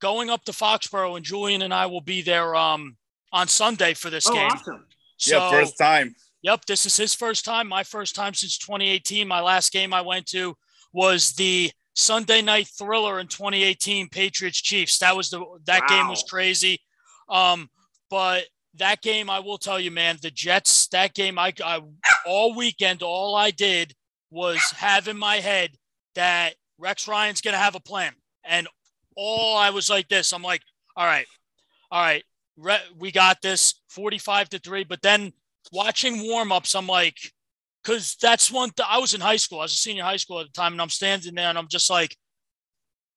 [0.00, 2.96] Going up to Foxborough, and Julian and I will be there um,
[3.32, 4.50] on Sunday for this oh game.
[4.50, 4.84] awesome.
[5.16, 6.14] So, yeah, first time.
[6.42, 7.66] Yep, this is his first time.
[7.66, 9.26] My first time since 2018.
[9.26, 10.54] My last game I went to
[10.92, 14.98] was the Sunday night thriller in 2018, Patriots Chiefs.
[14.98, 16.78] That was the that game was crazy.
[17.28, 17.70] Um,
[18.10, 20.88] but that game, I will tell you, man, the Jets.
[20.88, 21.80] That game, I, I
[22.26, 23.94] all weekend, all I did
[24.30, 25.70] was have in my head
[26.14, 28.12] that Rex Ryan's gonna have a plan,
[28.44, 28.68] and
[29.16, 30.34] all I was like this.
[30.34, 30.62] I'm like,
[30.96, 31.26] all right,
[31.90, 32.24] all right,
[32.58, 34.84] Re- we got this, 45 to three.
[34.84, 35.32] But then
[35.72, 37.16] watching warm-ups, I'm like,
[37.86, 38.70] because that's one.
[38.70, 39.60] Th- I was in high school.
[39.60, 41.68] I was a senior high school at the time, and I'm standing there, and I'm
[41.68, 42.16] just like,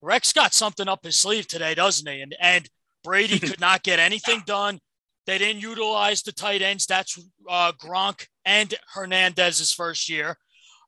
[0.02, 2.22] Rex got something up his sleeve today, doesn't he?
[2.22, 2.70] And and
[3.04, 4.80] Brady could not get anything done.
[5.26, 6.86] They didn't utilize the tight ends.
[6.86, 10.38] That's uh, Gronk and Hernandez's first year.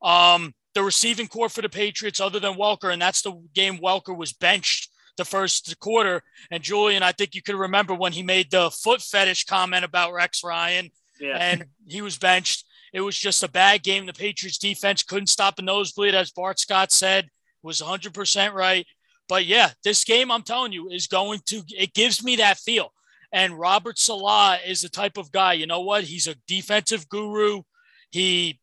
[0.01, 4.15] Um, the receiving core for the Patriots, other than Welker, and that's the game Welker
[4.15, 6.23] was benched the first quarter.
[6.49, 10.13] And Julian, I think you could remember when he made the foot fetish comment about
[10.13, 10.89] Rex Ryan
[11.19, 11.37] Yeah.
[11.37, 12.65] and he was benched.
[12.93, 14.05] It was just a bad game.
[14.05, 17.29] The Patriots defense couldn't stop a nosebleed, as Bart Scott said,
[17.63, 18.85] was 100% right.
[19.29, 22.91] But yeah, this game, I'm telling you, is going to, it gives me that feel.
[23.31, 26.03] And Robert Saleh is the type of guy, you know what?
[26.03, 27.61] He's a defensive guru.
[28.09, 28.59] He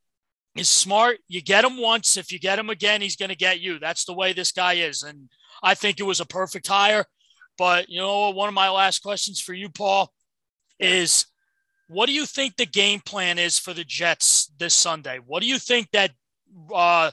[0.54, 1.18] is smart.
[1.26, 2.18] You get him once.
[2.18, 3.78] If you get him again, he's going to get you.
[3.78, 5.02] That's the way this guy is.
[5.02, 5.30] And
[5.62, 7.06] I think it was a perfect hire.
[7.56, 8.34] But, you know, what?
[8.34, 10.12] one of my last questions for you, Paul,
[10.78, 11.26] is
[11.88, 15.18] what do you think the game plan is for the Jets this Sunday?
[15.24, 16.12] What do you think that
[16.72, 17.10] uh,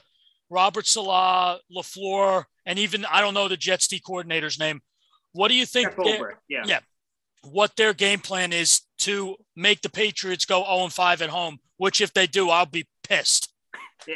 [0.50, 4.80] Robert Saleh, LaFleur, and even I don't know the Jets D coordinator's name.
[5.32, 5.88] What do you think?
[6.48, 6.64] Yeah.
[6.66, 6.80] yeah.
[7.42, 12.00] What their game plan is to make the Patriots go 0 5 at home, which
[12.00, 13.52] if they do, I'll be pissed.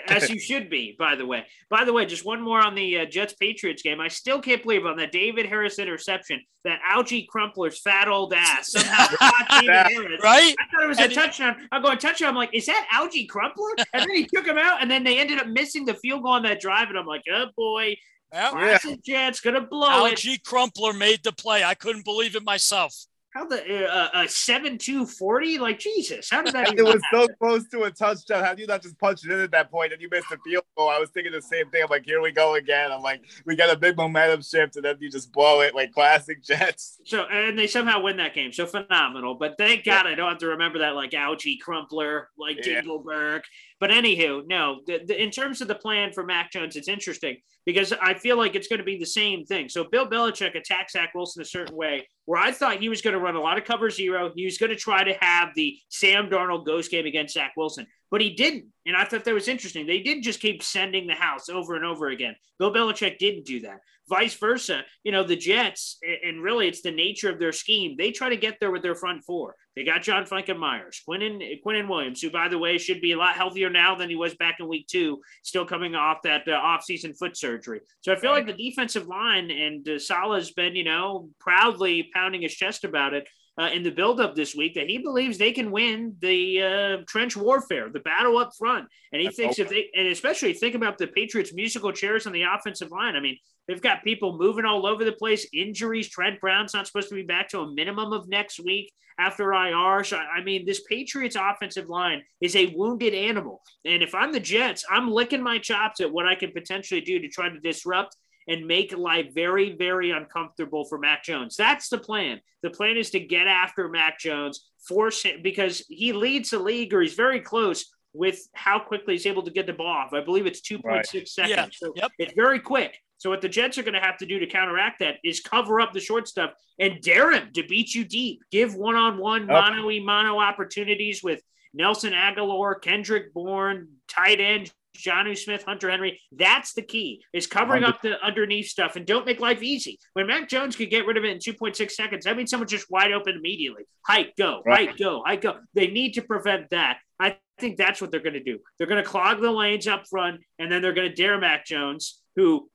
[0.09, 1.47] As you should be, by the way.
[1.69, 4.01] By the way, just one more on the uh, Jets Patriots game.
[4.01, 8.73] I still can't believe on the David Harris interception that Algie Crumpler's fat old ass
[8.73, 10.21] somehow caught David Harris.
[10.23, 10.55] Right?
[10.59, 11.69] I thought it was And a touchdown.
[11.73, 12.31] I'm going touchdown.
[12.31, 13.71] I'm like, is that Algie Crumpler?
[13.93, 16.33] And then he took him out, and then they ended up missing the field goal
[16.33, 16.89] on that drive.
[16.89, 17.97] And I'm like, oh boy,
[18.33, 20.11] classic Jets gonna blow it.
[20.11, 21.65] Algie Crumpler made the play.
[21.65, 22.95] I couldn't believe it myself.
[23.33, 25.59] How the uh, uh, seven two forty?
[25.59, 26.75] Like Jesus, how did that?
[26.81, 28.43] It was so close to a touchdown.
[28.43, 30.39] How do you not just punch it in at that point and you missed the
[30.45, 30.89] field goal?
[30.89, 31.83] I was thinking the same thing.
[31.83, 32.91] I'm like, here we go again.
[32.91, 35.93] I'm like, we got a big momentum shift and then you just blow it like
[35.93, 36.99] classic Jets.
[37.05, 38.53] So and they somehow win that game.
[38.53, 39.35] So phenomenal.
[39.37, 42.81] But thank God I don't have to remember that like Algie Crumpler, like Yeah.
[42.81, 43.43] Dingleberg.
[43.81, 44.83] But anywho, no.
[44.87, 48.37] The, the, in terms of the plan for Mac Jones, it's interesting because I feel
[48.37, 49.71] like it's going to be the same thing.
[49.71, 53.15] So Bill Belichick attacks Zach Wilson a certain way, where I thought he was going
[53.15, 54.31] to run a lot of cover zero.
[54.37, 57.87] He was going to try to have the Sam Darnold ghost game against Zach Wilson,
[58.11, 58.67] but he didn't.
[58.85, 59.87] And I thought that was interesting.
[59.87, 62.37] They didn't just keep sending the house over and over again.
[62.59, 63.81] Bill Belichick didn't do that.
[64.11, 67.95] Vice versa, you know, the Jets, and really it's the nature of their scheme.
[67.97, 69.55] They try to get there with their front four.
[69.77, 73.17] They got John Franklin Myers, Quinnen, Quinnen Williams, who, by the way, should be a
[73.17, 76.61] lot healthier now than he was back in week two, still coming off that uh,
[76.61, 77.81] offseason foot surgery.
[78.01, 82.43] So I feel like the defensive line and uh, Saleh's been, you know, proudly pounding
[82.43, 85.71] his chest about it uh, in the buildup this week that he believes they can
[85.71, 88.87] win the uh, trench warfare, the battle up front.
[89.13, 92.33] And he That's thinks if they, and especially think about the Patriots' musical chairs on
[92.33, 93.17] the offensive line.
[93.17, 93.37] I mean,
[93.69, 96.09] they've got people moving all over the place, injuries.
[96.09, 100.05] Trent Brown's not supposed to be back to a minimum of next week after IR.
[100.05, 103.61] So, I mean, this Patriots offensive line is a wounded animal.
[103.85, 107.19] And if I'm the Jets, I'm licking my chops at what I can potentially do
[107.19, 108.17] to try to disrupt
[108.49, 111.57] and make life very, very uncomfortable for Mac Jones.
[111.57, 112.41] That's the plan.
[112.63, 116.93] The plan is to get after Mac Jones, force him because he leads the league
[116.95, 120.13] or he's very close with how quickly he's able to get the ball off.
[120.13, 121.29] I believe it's 2.6 Right.
[121.29, 121.51] seconds.
[121.51, 121.67] Yeah.
[121.73, 122.13] So Yep.
[122.19, 122.99] it's very quick.
[123.19, 125.81] So what the Jets are going to have to do to counteract that is cover
[125.81, 128.43] up the short stuff and dare him to beat you deep.
[128.51, 129.49] Give one-on-one Yep.
[129.49, 136.21] mono e mono opportunities with Nelson Agholor, Kendrick Bourne, tight end Jonnu Smith, Hunter Henry.
[136.33, 139.99] That's the key is covering up the underneath stuff and don't make life easy.
[140.15, 142.91] When Mac Jones could get rid of it in 2.6 seconds, that means someone's just
[142.91, 143.85] wide open immediately.
[144.07, 144.89] Hike, go, right.
[144.89, 145.57] hike, go, hike, go.
[145.75, 146.99] They need to prevent that.
[147.19, 148.59] I think that's what they're going to do.
[148.79, 151.67] They're going to clog the lanes up front, and then they're going to dare Mac
[151.67, 152.69] Jones, who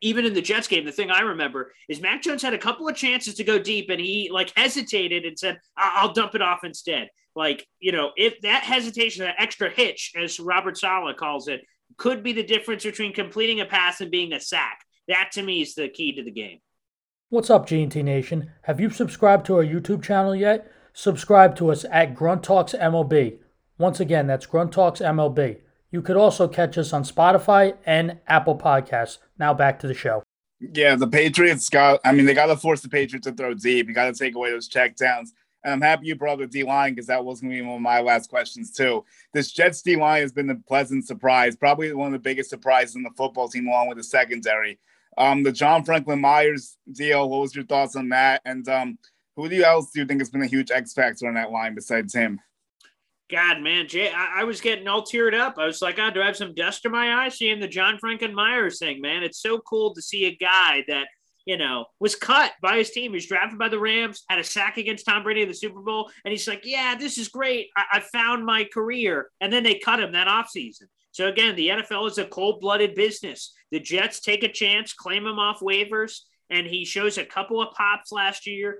[0.00, 2.88] even in the Jets game, the thing I remember is Mac Jones had a couple
[2.88, 6.64] of chances to go deep and he like hesitated and said, I'll dump it off
[6.64, 7.08] instead.
[7.36, 11.60] Like, you know, if that hesitation, that extra hitch, as Robert Saleh calls it,
[11.96, 14.80] could be the difference between completing a pass and being a sack.
[15.08, 16.58] That to me is the key to the game.
[17.28, 18.50] What's up, GNT Nation?
[18.62, 20.70] Have you subscribed to our YouTube channel yet?
[20.92, 23.38] Subscribe to us at Grunt Talks MLB.
[23.78, 25.60] Once again, that's Grunt Talks MLB.
[25.90, 29.18] You could also catch us on Spotify and Apple Podcasts.
[29.38, 30.22] Now back to the show.
[30.60, 33.88] Yeah, the Patriots got, I mean, they got to force the Patriots to throw deep.
[33.88, 35.32] You got to take away those check downs.
[35.64, 37.76] And I'm happy you brought the D line because that was going to be one
[37.76, 39.04] of my last questions, too.
[39.34, 42.96] This Jets D line has been a pleasant surprise, probably one of the biggest surprises
[42.96, 44.78] in the football team, along with the secondary.
[45.18, 48.40] Um, the John Franklin Myers deal, what was your thoughts on that?
[48.44, 48.98] And um,
[49.36, 52.14] who else do you think has been a huge X factor on that line besides
[52.14, 52.40] him?
[53.30, 55.54] God, man, Jay, I, I, was getting all teared up.
[55.58, 57.98] I was like, oh, do I have some dust in my eyes seeing the John
[57.98, 59.22] Franklin Myers thing, man?
[59.22, 61.06] It's so cool to see a guy that,
[61.44, 63.12] you know, was cut by his team.
[63.12, 65.80] He was drafted by the Rams, had a sack against Tom Brady in the Super
[65.80, 66.10] Bowl.
[66.24, 67.68] And he's like, yeah, this is great.
[67.76, 69.30] I, I found my career.
[69.40, 70.84] And then they cut him that offseason.
[71.12, 73.52] So again, the NFL is a cold-blooded business.
[73.70, 76.20] The Jets take a chance, claim him off waivers,
[76.50, 78.78] and he shows a couple of pops last year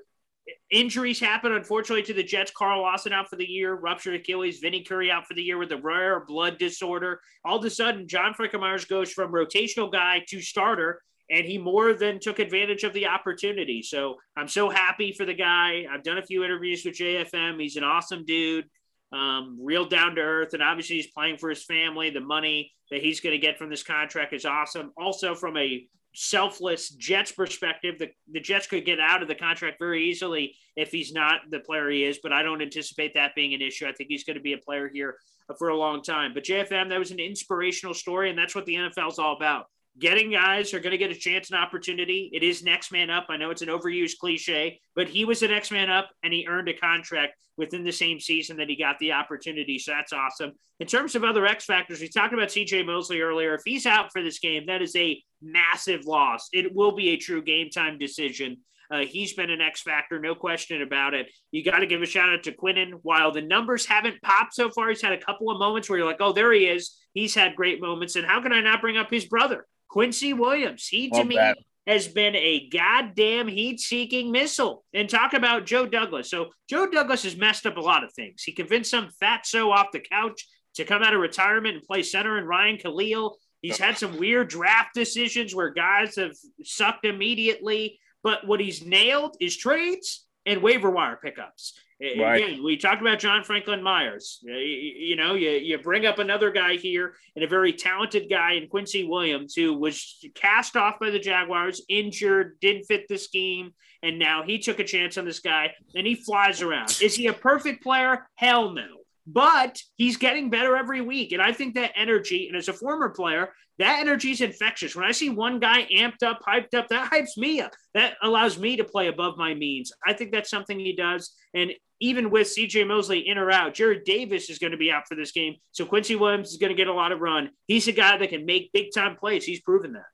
[0.70, 2.50] injuries happen, unfortunately, to the Jets.
[2.50, 4.58] Carl Lawson out for the year, ruptured Achilles.
[4.58, 7.20] Vinny Curry out for the year with a rare blood disorder.
[7.44, 11.58] All of a sudden, John Franklin Myers goes from rotational guy to starter, and he
[11.58, 13.82] more than took advantage of the opportunity.
[13.82, 15.86] So I'm so happy for the guy.
[15.90, 17.60] I've done a few interviews with JFM.
[17.60, 18.66] He's an awesome dude,
[19.12, 22.10] um, real down to earth, and obviously he's playing for his family.
[22.10, 24.92] The money that he's going to get from this contract is awesome.
[24.96, 29.78] Also, from a selfless Jets perspective, the, the Jets could get out of the contract
[29.78, 33.54] very easily if he's not the player he is, but I don't anticipate that being
[33.54, 33.86] an issue.
[33.86, 35.16] I think he's going to be a player here
[35.58, 36.32] for a long time.
[36.34, 39.66] But JFM, that was an inspirational story, and that's what the NFL is all about.
[39.98, 42.30] Getting guys are going to get a chance and opportunity.
[42.32, 43.26] It is next man up.
[43.28, 46.46] I know it's an overused cliche, but he was the next man up and he
[46.48, 49.78] earned a contract within the same season that he got the opportunity.
[49.78, 50.52] So that's awesome.
[50.78, 53.54] In terms of other X factors, we talked about CJ Mosley earlier.
[53.54, 56.48] If he's out for this game, that is a massive loss.
[56.52, 58.58] It will be a true game time decision.
[58.90, 61.30] Uh, he's been an X factor, no question about it.
[61.52, 62.94] You got to give a shout out to Quinnen.
[63.02, 66.08] While the numbers haven't popped so far, he's had a couple of moments where you're
[66.08, 66.96] like, oh, there he is.
[67.14, 68.16] He's had great moments.
[68.16, 70.86] And how can I not bring up his brother, Quincy Williams?
[70.86, 74.84] He, to me, that has been a goddamn heat seeking missile.
[74.94, 76.30] And talk about Joe Douglas.
[76.30, 78.42] So, Joe Douglas has messed up a lot of things.
[78.42, 82.38] He convinced some fatso off the couch to come out of retirement and play center
[82.38, 83.36] and Ryan Kalil.
[83.60, 86.32] He's had some weird draft decisions where guys have
[86.64, 87.98] sucked immediately.
[88.22, 91.78] But what he's nailed is trades and waiver wire pickups.
[92.00, 92.42] Right.
[92.42, 94.38] Again, we talked about John Franklin Myers.
[94.42, 98.54] You, you, know, you, you bring up another guy here and a very talented guy
[98.54, 103.72] in Quincy Williams who was cast off by the Jaguars, injured, didn't fit the scheme,
[104.02, 106.96] and now he took a chance on this guy and he flies around.
[107.02, 108.26] Is he a perfect player?
[108.36, 108.86] Hell no.
[109.26, 111.32] But he's getting better every week.
[111.32, 114.96] And I think that energy, and as a former player, that energy is infectious.
[114.96, 117.72] When I see one guy amped up, hyped up, that hypes me up.
[117.94, 119.92] That allows me to play above my means.
[120.06, 121.32] I think that's something he does.
[121.54, 125.06] And even with CJ Mosley in or out, Jarrad Davis is going to be out
[125.08, 125.56] for this game.
[125.72, 127.50] So Quincy Williams is going to get a lot of run.
[127.66, 129.44] He's a guy that can make big time plays.
[129.44, 130.06] He's proven that.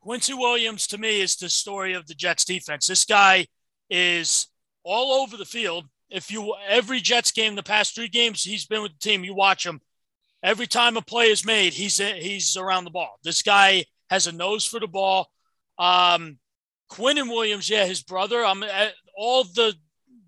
[0.00, 2.86] Quincy Williams, to me, is the story of the Jets defense.
[2.86, 3.46] This guy
[3.90, 4.48] is
[4.84, 5.84] all over the field.
[6.08, 9.34] If you every Jets game, the past three games he's been with the team, you
[9.34, 9.80] watch him
[10.42, 13.18] every time a play is made, he's he's around the ball.
[13.22, 15.30] This guy has a nose for the ball.
[15.78, 16.38] Um,
[16.90, 18.44] Quinnen Williams, yeah, his brother.
[18.44, 19.74] I'm uh, all the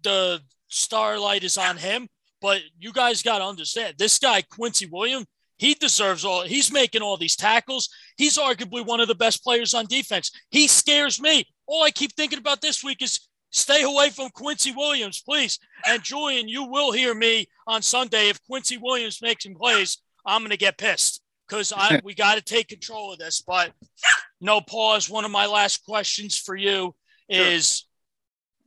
[0.03, 2.09] the starlight is on him,
[2.41, 5.27] but you guys got to understand this guy Quincy Williams.
[5.57, 6.43] He deserves all.
[6.43, 7.89] He's making all these tackles.
[8.17, 10.33] He's arguably one of the best players on defense.
[10.51, 11.47] He scares me.
[11.67, 13.21] All I keep thinking about this week is
[13.55, 15.61] Stay away from Quincy Williams, please.
[15.87, 18.29] And Julian, you will hear me on Sunday.
[18.29, 22.35] If Quincy Williams makes some plays, I'm going to get pissed because I we got
[22.35, 23.43] to take control of this.
[23.47, 23.73] But
[24.41, 25.09] no pause.
[25.09, 26.97] One of my last questions for you
[27.29, 27.84] is.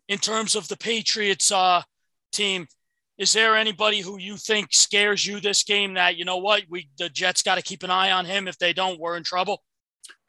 [0.08, 1.82] In terms of the Patriots uh,
[2.32, 2.68] team,
[3.18, 5.96] is there anybody who you think scares you this game?
[5.96, 8.48] That you know what we the Jets got to keep an eye on him.
[8.48, 9.64] If they don't, we're in trouble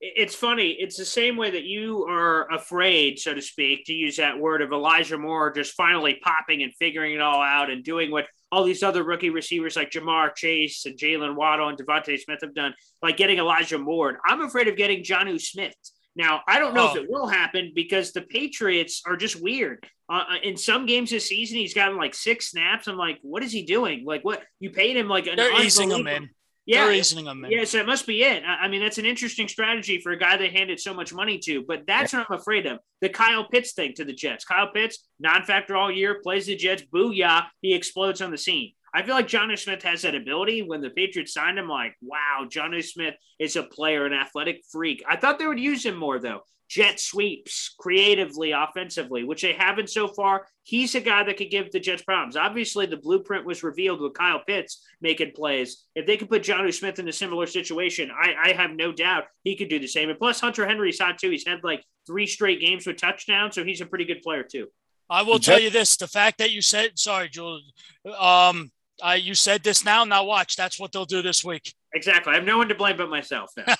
[0.00, 0.76] it's funny.
[0.78, 4.62] It's the same way that you are afraid, so to speak, to use that word
[4.62, 8.62] of Elijah Moore just finally popping and figuring it all out and doing what all
[8.62, 12.74] these other rookie receivers like Ja'Marr Chase and Jaylen Waddle and DeVonta Smith have done,
[13.02, 14.20] like getting Elijah Moore.
[14.24, 15.74] I'm afraid of getting Jonnu Smith.
[16.18, 16.90] Now, I don't know oh.
[16.90, 19.86] if it will happen because the Patriots are just weird.
[20.10, 22.88] Uh, uh, in some games this season, he's gotten like six snaps.
[22.88, 24.04] I'm like, what is he doing?
[24.04, 26.28] Like, what you paid him like an they're easing him in.
[26.66, 27.52] Yeah, they're easing him in.
[27.52, 28.42] Yeah, so it must be it.
[28.44, 31.38] I, I mean, that's an interesting strategy for a guy they handed so much money
[31.44, 31.62] to.
[31.62, 32.80] But that's what I'm afraid of.
[33.00, 34.44] The Kyle Pitts thing to the Jets.
[34.44, 36.82] Kyle Pitts, non-factor all year, plays the Jets.
[36.92, 37.46] Booyah!
[37.62, 38.72] He explodes on the scene.
[38.94, 40.62] I feel like Jonnu Smith has that ability.
[40.62, 45.02] When the Patriots signed him, like, wow, Jonnu Smith is a player, an athletic freak.
[45.08, 49.90] I thought they would use him more though jet sweeps creatively, offensively, which they haven't
[49.90, 50.46] so far.
[50.62, 52.36] He's a guy that could give the Jets problems.
[52.36, 55.84] Obviously, the blueprint was revealed with Kyle Pitts making plays.
[55.94, 59.24] If they could put Jonnu Smith in a similar situation, I, I, have no doubt
[59.44, 60.10] he could do the same.
[60.10, 61.30] And plus, Hunter Henry's hot too.
[61.30, 64.66] He's had like three straight games with touchdowns, so he's a pretty good player too.
[65.10, 67.62] I will tell you this: the fact that you said, sorry, Jules,
[68.18, 68.70] um,
[69.06, 70.04] uh, you said this now.
[70.04, 70.56] Now watch.
[70.56, 71.72] That's what they'll do this week.
[71.94, 72.32] Exactly.
[72.32, 73.52] I have no one to blame but myself.
[73.56, 73.74] Now.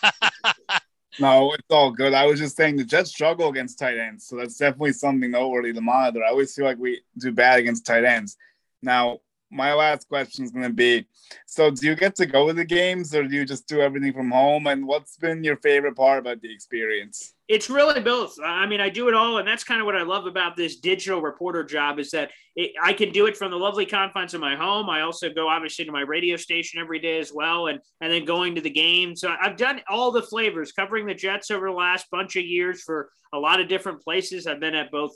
[1.20, 2.14] No, it's all good.
[2.14, 5.72] I was just saying the Jets struggle against tight ends, so that's definitely something noteworthy
[5.72, 6.22] to monitor.
[6.22, 8.36] I always feel like we do bad against tight ends.
[8.82, 9.18] Now,
[9.50, 11.06] my last question is going to be
[11.46, 14.12] so do you get to go to the games or do you just do everything
[14.12, 14.66] from home?
[14.66, 17.34] And what's been your favorite part about the experience?
[17.48, 18.36] It's really both.
[18.44, 20.76] I mean i do it all and that's kind of what i love about this
[20.76, 24.40] digital reporter job is that it, i can do it from the lovely confines of
[24.40, 24.90] my home.
[24.90, 28.24] I also go obviously to my radio station every day as well and and then
[28.24, 29.16] going to the game.
[29.16, 32.82] So i've done all the flavors covering the jets over the last bunch of years
[32.82, 34.46] for a lot of different places.
[34.46, 35.12] I've been at both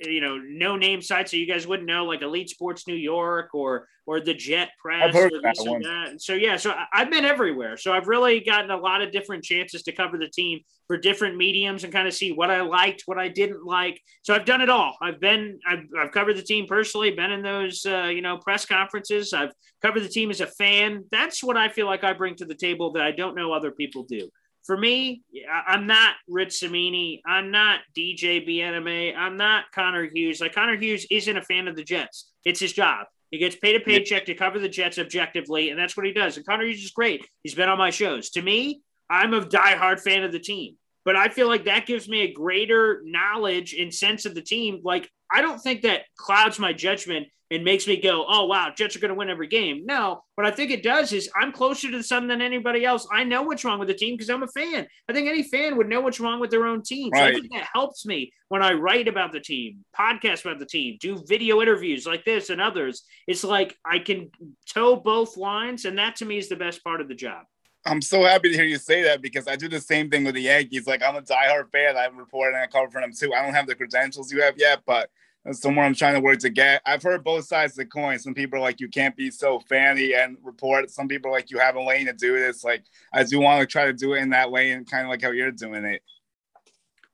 [0.00, 3.54] you know, no name sites so you guys wouldn't know, like Elite Sports New York
[3.54, 5.02] or or the Jet Press.
[5.08, 5.82] I've heard that one.
[5.82, 6.20] That.
[6.20, 7.76] So yeah, so I've been everywhere.
[7.76, 11.36] So I've really gotten a lot of different chances to cover the team for different
[11.36, 14.00] mediums and kind of see what I liked, what I didn't like.
[14.22, 14.96] So I've done it all.
[15.00, 18.66] I've been, I've, I've covered the team personally, been in those, uh, you know, press
[18.66, 19.32] conferences.
[19.32, 21.04] I've covered the team as a fan.
[21.10, 23.70] That's what I feel like I bring to the table that I don't know other
[23.70, 24.28] people do
[24.64, 25.22] for me,
[25.66, 27.22] I'm not Rich Cimini.
[27.26, 29.14] I'm not DJ Bien-Aime.
[29.16, 30.40] I'm not Connor Hughes.
[30.40, 32.30] Like Connor Hughes isn't a fan of the Jets.
[32.44, 33.06] It's his job.
[33.30, 36.36] He gets paid a paycheck to cover the Jets objectively, and that's what he does.
[36.36, 37.26] And Connor Hughes is great.
[37.42, 38.30] He's been on my shows.
[38.30, 42.08] To me, I'm a diehard fan of the team, but I feel like that gives
[42.08, 44.80] me a greater knowledge and sense of the team.
[44.84, 48.96] Like I don't think that clouds my judgment and makes me go, oh, wow, Jets
[48.96, 49.84] are going to win every game.
[49.84, 53.06] No, what I think it does is I'm closer to the sun than anybody else.
[53.12, 54.86] I know what's wrong with the team because I'm a fan.
[55.08, 57.10] I think any fan would know what's wrong with their own team.
[57.14, 57.34] So right.
[57.34, 60.96] I think that helps me when I write about the team, podcast about the team,
[61.00, 63.02] do video interviews like this and others.
[63.26, 64.30] It's like I can
[64.72, 65.84] toe both lines.
[65.84, 67.44] And that to me is the best part of the job.
[67.86, 70.34] I'm so happy to hear you say that because I do the same thing with
[70.34, 70.86] the Yankees.
[70.86, 71.96] Like I'm a diehard fan.
[71.96, 73.34] I'm reporting and I cover for them too.
[73.34, 75.10] I don't have the credentials you have yet, but
[75.52, 76.80] somewhere I'm trying to work to get.
[76.86, 78.18] I've heard both sides of the coin.
[78.18, 80.90] Some people are like, you can't be so fanny and report.
[80.90, 82.64] Some people are like, you have a lane to do this.
[82.64, 85.22] Like, I do want to try to do it in that lane, kind of like
[85.22, 86.02] how you're doing it.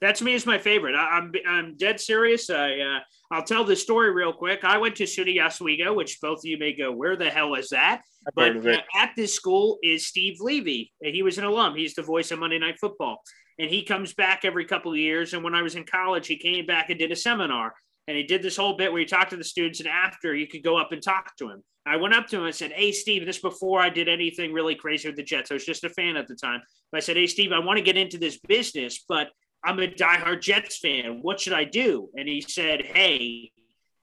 [0.01, 0.95] That to me is my favorite.
[0.95, 2.49] I, am I'm, I'm dead serious.
[2.49, 3.01] I uh,
[3.33, 4.65] I'll tell the story real quick.
[4.65, 7.69] I went to SUNY Oswego, which both of you may go, where the hell is
[7.69, 8.03] that?
[8.35, 10.93] But uh, at this school is Steve Levy.
[11.03, 11.77] He was an alum.
[11.77, 13.23] He's the voice of Monday Night Football,
[13.59, 15.35] and he comes back every couple of years.
[15.35, 17.75] And when I was in college, he came back and did a seminar
[18.09, 20.47] and he did this whole bit where he talked to the students, and after you
[20.47, 21.63] could go up and talk to him.
[21.87, 24.75] I went up to him and said, Hey, Steve, this before I did anything really
[24.75, 25.51] crazy with the Jets.
[25.51, 26.61] I was just a fan at the time.
[26.93, 29.29] But I said, Hey, Steve, I want to get into this business, but
[29.65, 31.21] I'm a diehard Jets fan.
[31.23, 32.11] What should I do?
[32.15, 33.51] And he said, Hey,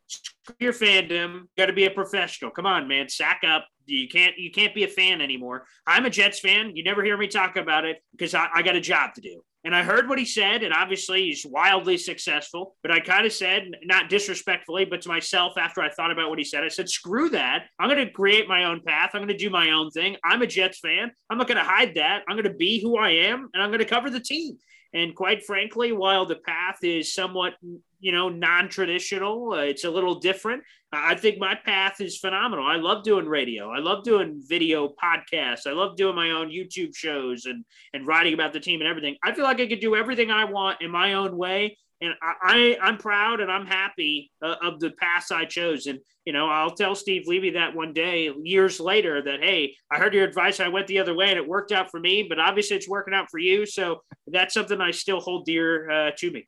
[0.07, 1.33] screw your fandom.
[1.33, 2.51] You got to be a professional.
[2.51, 3.67] Come on, man, sack up.
[3.85, 5.65] You can't you can't be a fan anymore.
[5.85, 6.75] I'm a Jets fan.
[6.75, 9.43] You never hear me talk about it because I, I got a job to do.
[9.64, 12.76] And I heard what he said, and obviously he's wildly successful.
[12.84, 16.38] But I kind of said, not disrespectfully, but to myself after I thought about what
[16.38, 17.66] he said, I said, screw that.
[17.80, 19.12] I'm going to create my own path.
[19.14, 20.16] I'm going to do my own thing.
[20.24, 21.12] I'm a Jets fan.
[21.30, 22.24] I'm not going to hide that.
[22.30, 24.58] I'm going to be who I am, and I'm going to cover the team.
[24.93, 27.55] And quite frankly, while the path is somewhat,
[27.99, 30.63] you know, non-traditional, uh, it's a little different.
[30.91, 32.65] I think my path is phenomenal.
[32.65, 33.69] I love doing radio.
[33.71, 35.67] I love doing video podcasts.
[35.67, 39.17] I love doing my own YouTube shows and and writing about the team and everything.
[39.23, 42.77] I feel like I could do everything I want in my own way, and I,
[42.81, 45.87] I am proud and I'm happy uh, of the path I chose.
[45.87, 49.97] And you know, I'll tell Steve Levy that one day, years later, that hey, I
[49.97, 50.59] heard your advice.
[50.59, 52.25] I went the other way, and it worked out for me.
[52.27, 53.65] But obviously, it's working out for you.
[53.65, 56.47] So that's something I still hold dear uh, to me.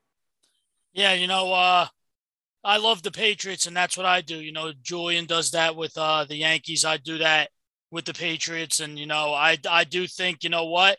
[0.92, 1.86] Yeah, you know, uh,
[2.64, 4.36] I love the Patriots, and that's what I do.
[4.40, 6.84] You know, Julian does that with uh, the Yankees.
[6.84, 7.50] I do that
[7.90, 10.98] with the Patriots, and you know, I I do think you know what.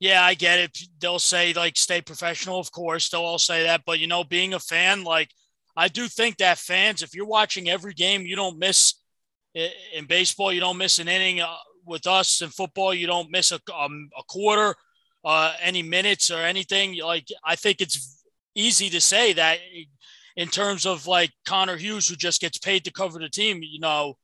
[0.00, 0.78] Yeah, I get it.
[1.00, 3.10] They'll say like stay professional, of course.
[3.10, 5.30] They'll all say that, but you know, being a fan, like
[5.76, 8.94] I do think that fans, if you're watching every game, you don't miss
[9.54, 11.40] in baseball, you don't miss an inning.
[11.40, 11.54] Uh,
[11.86, 14.76] with us in football, you don't miss a, um, a quarter,
[15.24, 16.96] uh, any minutes or anything.
[16.98, 18.19] Like I think it's
[18.54, 19.58] easy to say that
[20.36, 23.60] in terms of like Connor Hughes, who just gets paid to cover the team.
[23.62, 24.14] You know,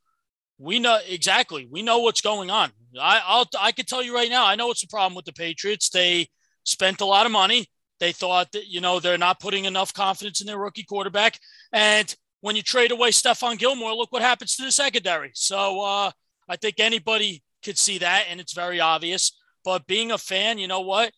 [0.58, 1.68] we know exactly.
[1.70, 2.70] We know what's going on.
[3.00, 4.46] I, I'll I can tell you right now.
[4.46, 5.90] I know it's a problem with the Patriots.
[5.90, 6.28] They
[6.64, 7.66] spent a lot of money.
[8.00, 11.38] They thought that you know they're not putting enough confidence in their rookie quarterback,
[11.72, 15.30] and when you trade away Stephon Gilmore, look what happens to the secondary.
[15.34, 16.10] So uh,
[16.48, 19.32] I think anybody could see that, and it's very obvious.
[19.64, 21.12] But being a fan, you know what?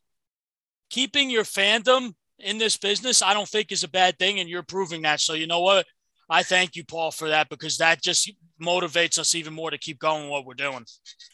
[0.88, 4.62] Keeping your fandom in this business, I don't think is a bad thing, and you're
[4.62, 5.20] proving that.
[5.20, 5.86] So you know what?
[6.30, 8.30] I thank you, Paul, for that because that just
[8.60, 10.84] motivates us even more to keep going what we're doing.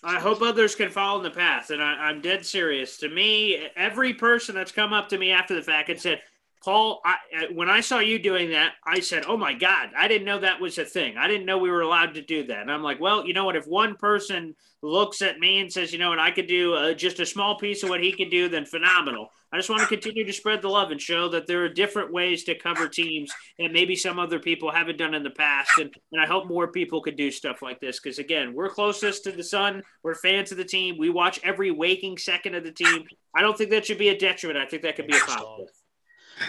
[0.04, 2.98] I hope others can follow in the path, and I, am dead serious.
[2.98, 6.20] To me, every person that's come up to me after the fact and said,
[6.64, 7.16] Paul, I,
[7.52, 10.60] when I saw you doing that, I said, "Oh my God, I didn't know that
[10.60, 11.16] was a thing.
[11.18, 13.44] I didn't know we were allowed to do that." And I'm like, "Well, you know
[13.44, 13.56] what?
[13.56, 16.94] If one person looks at me and says, you know what, I could do uh,
[16.94, 19.86] just a small piece of what he could do, then phenomenal." I just want to
[19.86, 23.30] continue to spread the love and show that there are different ways to cover teams
[23.60, 25.70] and maybe some other people haven't done in the past.
[25.78, 29.22] And, and I hope more people could do stuff like this because, again, we're closest
[29.24, 29.84] to the sun.
[30.02, 30.96] We're fans of the team.
[30.98, 33.04] We watch every waking second of the team.
[33.32, 34.58] I don't think that should be a detriment.
[34.58, 35.68] I think that could be a positive.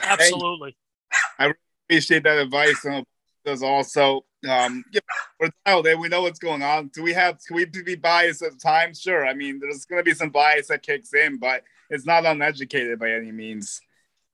[0.04, 0.76] Absolutely.
[1.40, 1.54] I
[1.88, 2.84] appreciate that advice.
[2.86, 3.06] And
[3.46, 5.00] does also um yeah,
[5.40, 6.90] we're we know what's going on.
[6.94, 9.00] Do we have can we be biased at times?
[9.00, 9.26] Sure.
[9.26, 13.12] I mean, there's gonna be some bias that kicks in, but it's not uneducated by
[13.12, 13.82] any means.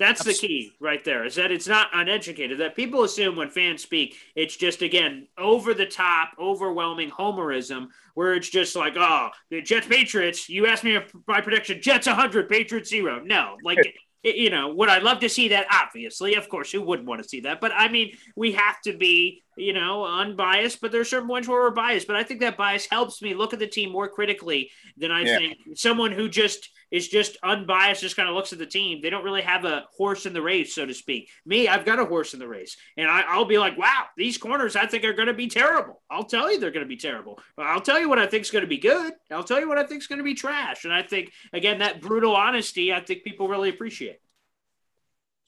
[0.02, 2.60] That's the key right there is that it's not uneducated.
[2.60, 8.34] That people assume when fans speak, it's just again over the top, overwhelming homerism, where
[8.34, 10.50] it's just like, oh, the Jets Patriots.
[10.50, 10.98] You asked me
[11.28, 13.22] my prediction: Jets 100, Patriots zero.
[13.24, 13.78] No, like
[14.24, 15.68] you know, would I love to see that?
[15.72, 17.60] Obviously, of course, who wouldn't want to see that?
[17.62, 20.82] But I mean, we have to be, you know, unbiased.
[20.82, 22.08] But there's certain points where we're biased.
[22.08, 25.24] But I think that bias helps me look at the team more critically than I
[25.24, 25.38] yeah.
[25.38, 29.02] think someone who just is just unbiased, just kind of looks at the team.
[29.02, 31.30] They don't really have a horse in the race, so to speak.
[31.46, 34.38] Me, I've got a horse in the race, and I, will be like, wow, these
[34.38, 36.02] corners I think are going to be terrible.
[36.12, 37.40] I'll tell you they're going to be terrible.
[37.58, 39.14] I'll tell you what I think is going to be good.
[39.32, 40.84] I'll tell you what I think is going to be trash.
[40.84, 44.20] And I think again that brutal honesty, I think people really appreciate.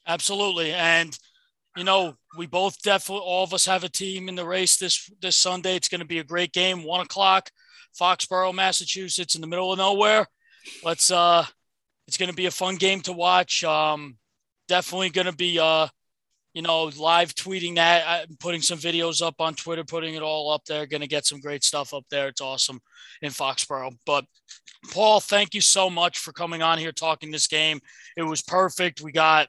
[0.08, 1.18] Absolutely, and
[1.76, 5.10] you know, we both definitely all of us have a team in the race this
[5.22, 5.76] this Sunday.
[5.76, 7.50] It's going to be a great game, one o'clock,
[8.00, 10.28] Foxborough, Massachusetts, in the middle of nowhere.
[10.84, 11.46] Let's uh
[12.08, 13.64] it's going to be a fun game to watch.
[13.64, 14.18] Um
[14.68, 15.88] definitely going to be uh
[16.54, 20.52] you know live tweeting that uh, putting some videos up on twitter putting it all
[20.52, 20.86] up there.
[20.86, 22.30] Going to get some great stuff up there.
[22.30, 22.80] It's awesome
[23.22, 23.96] in foxborough.
[24.06, 24.26] But
[24.92, 27.80] paul thank you so much for coming on here talking this game.
[28.18, 29.02] It was perfect.
[29.02, 29.48] We got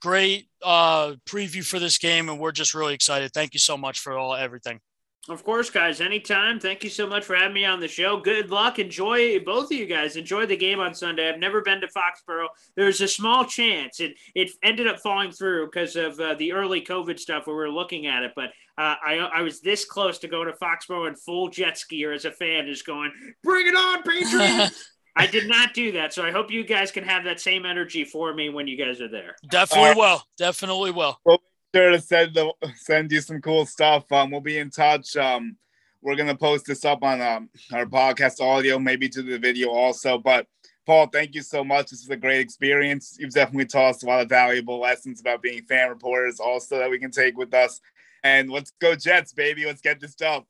[0.00, 4.00] great uh preview for this game and we're just really excited thank you so much
[4.00, 4.80] for all everything
[5.28, 6.00] of course, guys.
[6.00, 6.60] Anytime.
[6.60, 8.20] Thank you so much for having me on the show.
[8.20, 8.78] Good luck.
[8.78, 10.14] Enjoy both of you guys.
[10.14, 11.28] Enjoy the game on Sunday.
[11.28, 12.48] I've never been to Foxborough.
[12.76, 16.80] There's a small chance it it ended up falling through because of uh, the early
[16.80, 18.32] COVID stuff where we were looking at it.
[18.36, 22.14] But uh, I I was this close to going to Foxborough in full jet skier
[22.14, 23.10] as a fan, just going,
[23.42, 27.04] "Bring it on, Patriots!" I did not do that, so I hope you guys can
[27.04, 29.36] have that same energy for me when you guys are there.
[29.48, 30.22] Definitely will.
[30.36, 31.18] Definitely will.
[31.24, 31.40] Well,
[31.74, 34.10] sure to send the, send you some cool stuff.
[34.12, 35.16] Um, we'll be in touch.
[35.16, 35.56] Um,
[36.02, 40.18] we're gonna post this up on um, our podcast audio, maybe to the video also.
[40.18, 40.46] But
[40.84, 41.90] Paul, thank you so much.
[41.90, 43.16] This is a great experience.
[43.18, 46.90] You've definitely taught us a lot of valuable lessons about being fan reporters, also that
[46.90, 47.80] we can take with us.
[48.22, 49.64] And let's go Jets, baby.
[49.64, 50.44] Let's get this done.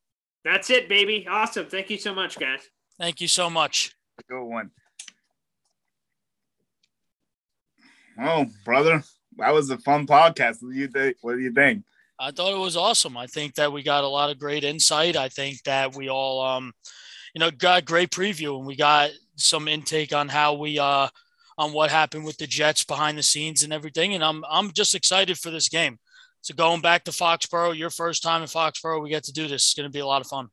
[0.45, 1.27] That's it, baby.
[1.29, 1.67] Awesome.
[1.67, 2.61] Thank you so much, guys.
[2.99, 3.96] Thank you so much.
[4.29, 4.71] Good one.
[8.19, 9.03] Oh, brother
[9.39, 10.63] that was a fun podcast.
[10.63, 11.17] What do you think?
[11.21, 11.85] What do you think?
[12.19, 13.17] I thought it was awesome.
[13.17, 15.17] I think that we got a lot of great insight.
[15.17, 16.73] I think that we all, um,
[17.35, 21.09] you know, got great preview and we got some intake on how we, uh,
[21.59, 24.15] on what happened with the Jets behind the scenes and everything.
[24.15, 25.99] And I'm, I'm just excited for this game.
[26.41, 29.65] So going back to Foxborough, your first time in Foxborough, we get to do this.
[29.65, 30.49] It's going to be a lot of fun.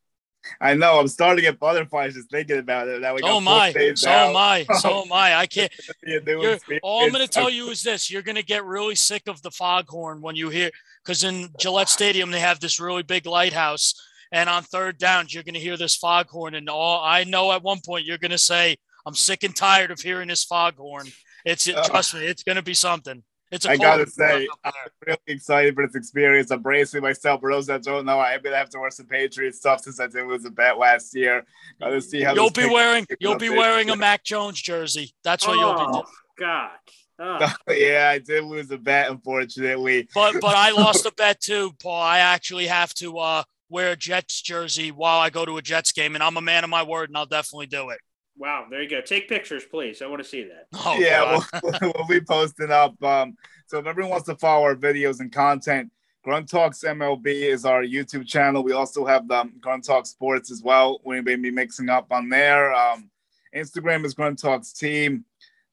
[0.60, 1.00] I know.
[1.00, 3.02] I'm starting to get butterflies just thinking about it.
[3.02, 3.94] That we so am I.
[3.96, 4.66] So am I.
[4.80, 5.36] So am I.
[5.36, 5.72] I can't.
[6.84, 9.42] all I'm going to tell you is this: you're going to get really sick of
[9.42, 10.70] the foghorn when you hear,
[11.04, 13.94] because in Gillette Stadium they have this really big lighthouse,
[14.32, 17.64] and on third downs you're going to hear this foghorn, and all I know at
[17.64, 21.08] one point you're going to say, "I'm sick and tired of hearing this foghorn."
[21.46, 23.24] It's uh, trust me, it's going to be something.
[23.54, 24.74] It's I gotta say, I'm
[25.06, 26.50] really excited for this experience.
[26.50, 27.40] I'm bracing myself.
[27.40, 30.08] For those that don't know, I'm gonna have to wear some Patriots stuff since I
[30.08, 31.46] did it was a bet last year.
[31.80, 33.06] Gotta see how you'll be wearing.
[33.20, 35.14] You'll be wearing a Mac Jones jersey.
[35.24, 35.92] That's what oh, you'll be.
[35.92, 36.04] Doing.
[36.40, 36.72] God.
[37.20, 37.48] Oh.
[37.70, 40.10] yeah, I did lose a bet, unfortunately.
[40.16, 42.02] But but I lost a bet too, Paul.
[42.02, 45.92] I actually have to uh, wear a Jets jersey while I go to a Jets
[45.92, 48.00] game, and I'm a man of my word, and I'll definitely do it.
[48.38, 49.02] Wow, there you go.
[49.02, 50.02] Take pictures, please.
[50.02, 50.68] I want to see that.
[50.86, 53.02] Oh, yeah, we'll, we'll be posting up.
[53.04, 53.36] Um,
[53.68, 55.92] so if everyone wants to follow our videos and content,
[56.24, 58.64] Grunt Talks MLB is our YouTube channel.
[58.64, 61.00] We also have the Grunt Talk Sports as well.
[61.04, 62.74] We may be mixing up on there.
[62.74, 63.10] Um,
[63.56, 65.26] Instagram is Grunt Talks Team.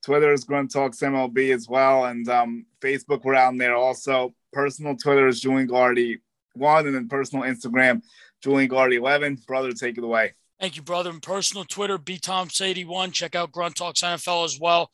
[0.02, 2.06] Twitter is Grunt Talks MLB as well.
[2.06, 4.34] And um, Facebook, we're on there also.
[4.52, 6.18] Personal Twitter is Julian Guardy
[6.54, 8.02] one, and then personal Instagram,
[8.42, 9.38] Julian Guardy 11.
[9.46, 10.34] Brother, take it away.
[10.60, 11.08] Thank you, brother.
[11.10, 13.12] And personal Twitter, btoms81.
[13.12, 14.90] Check out Grunt Talks NFL as well.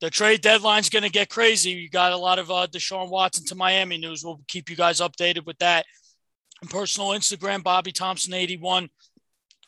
[0.00, 1.70] The trade deadline's going to get crazy.
[1.70, 4.24] You got a lot of uh, Deshaun Watson to Miami news.
[4.24, 5.84] We'll keep you guys updated with that.
[6.62, 8.88] And personal Instagram, Bobby Thompson81.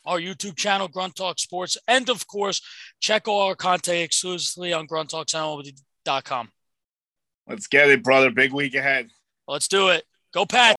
[0.05, 1.77] Our YouTube channel, Grunt Talk Sports.
[1.87, 2.61] And of course,
[2.99, 6.49] check all our content exclusively on grunttalksmlb.com.
[7.47, 8.31] Let's get it, brother.
[8.31, 9.09] Big week ahead.
[9.47, 10.03] Let's do it.
[10.33, 10.75] Go, Pat.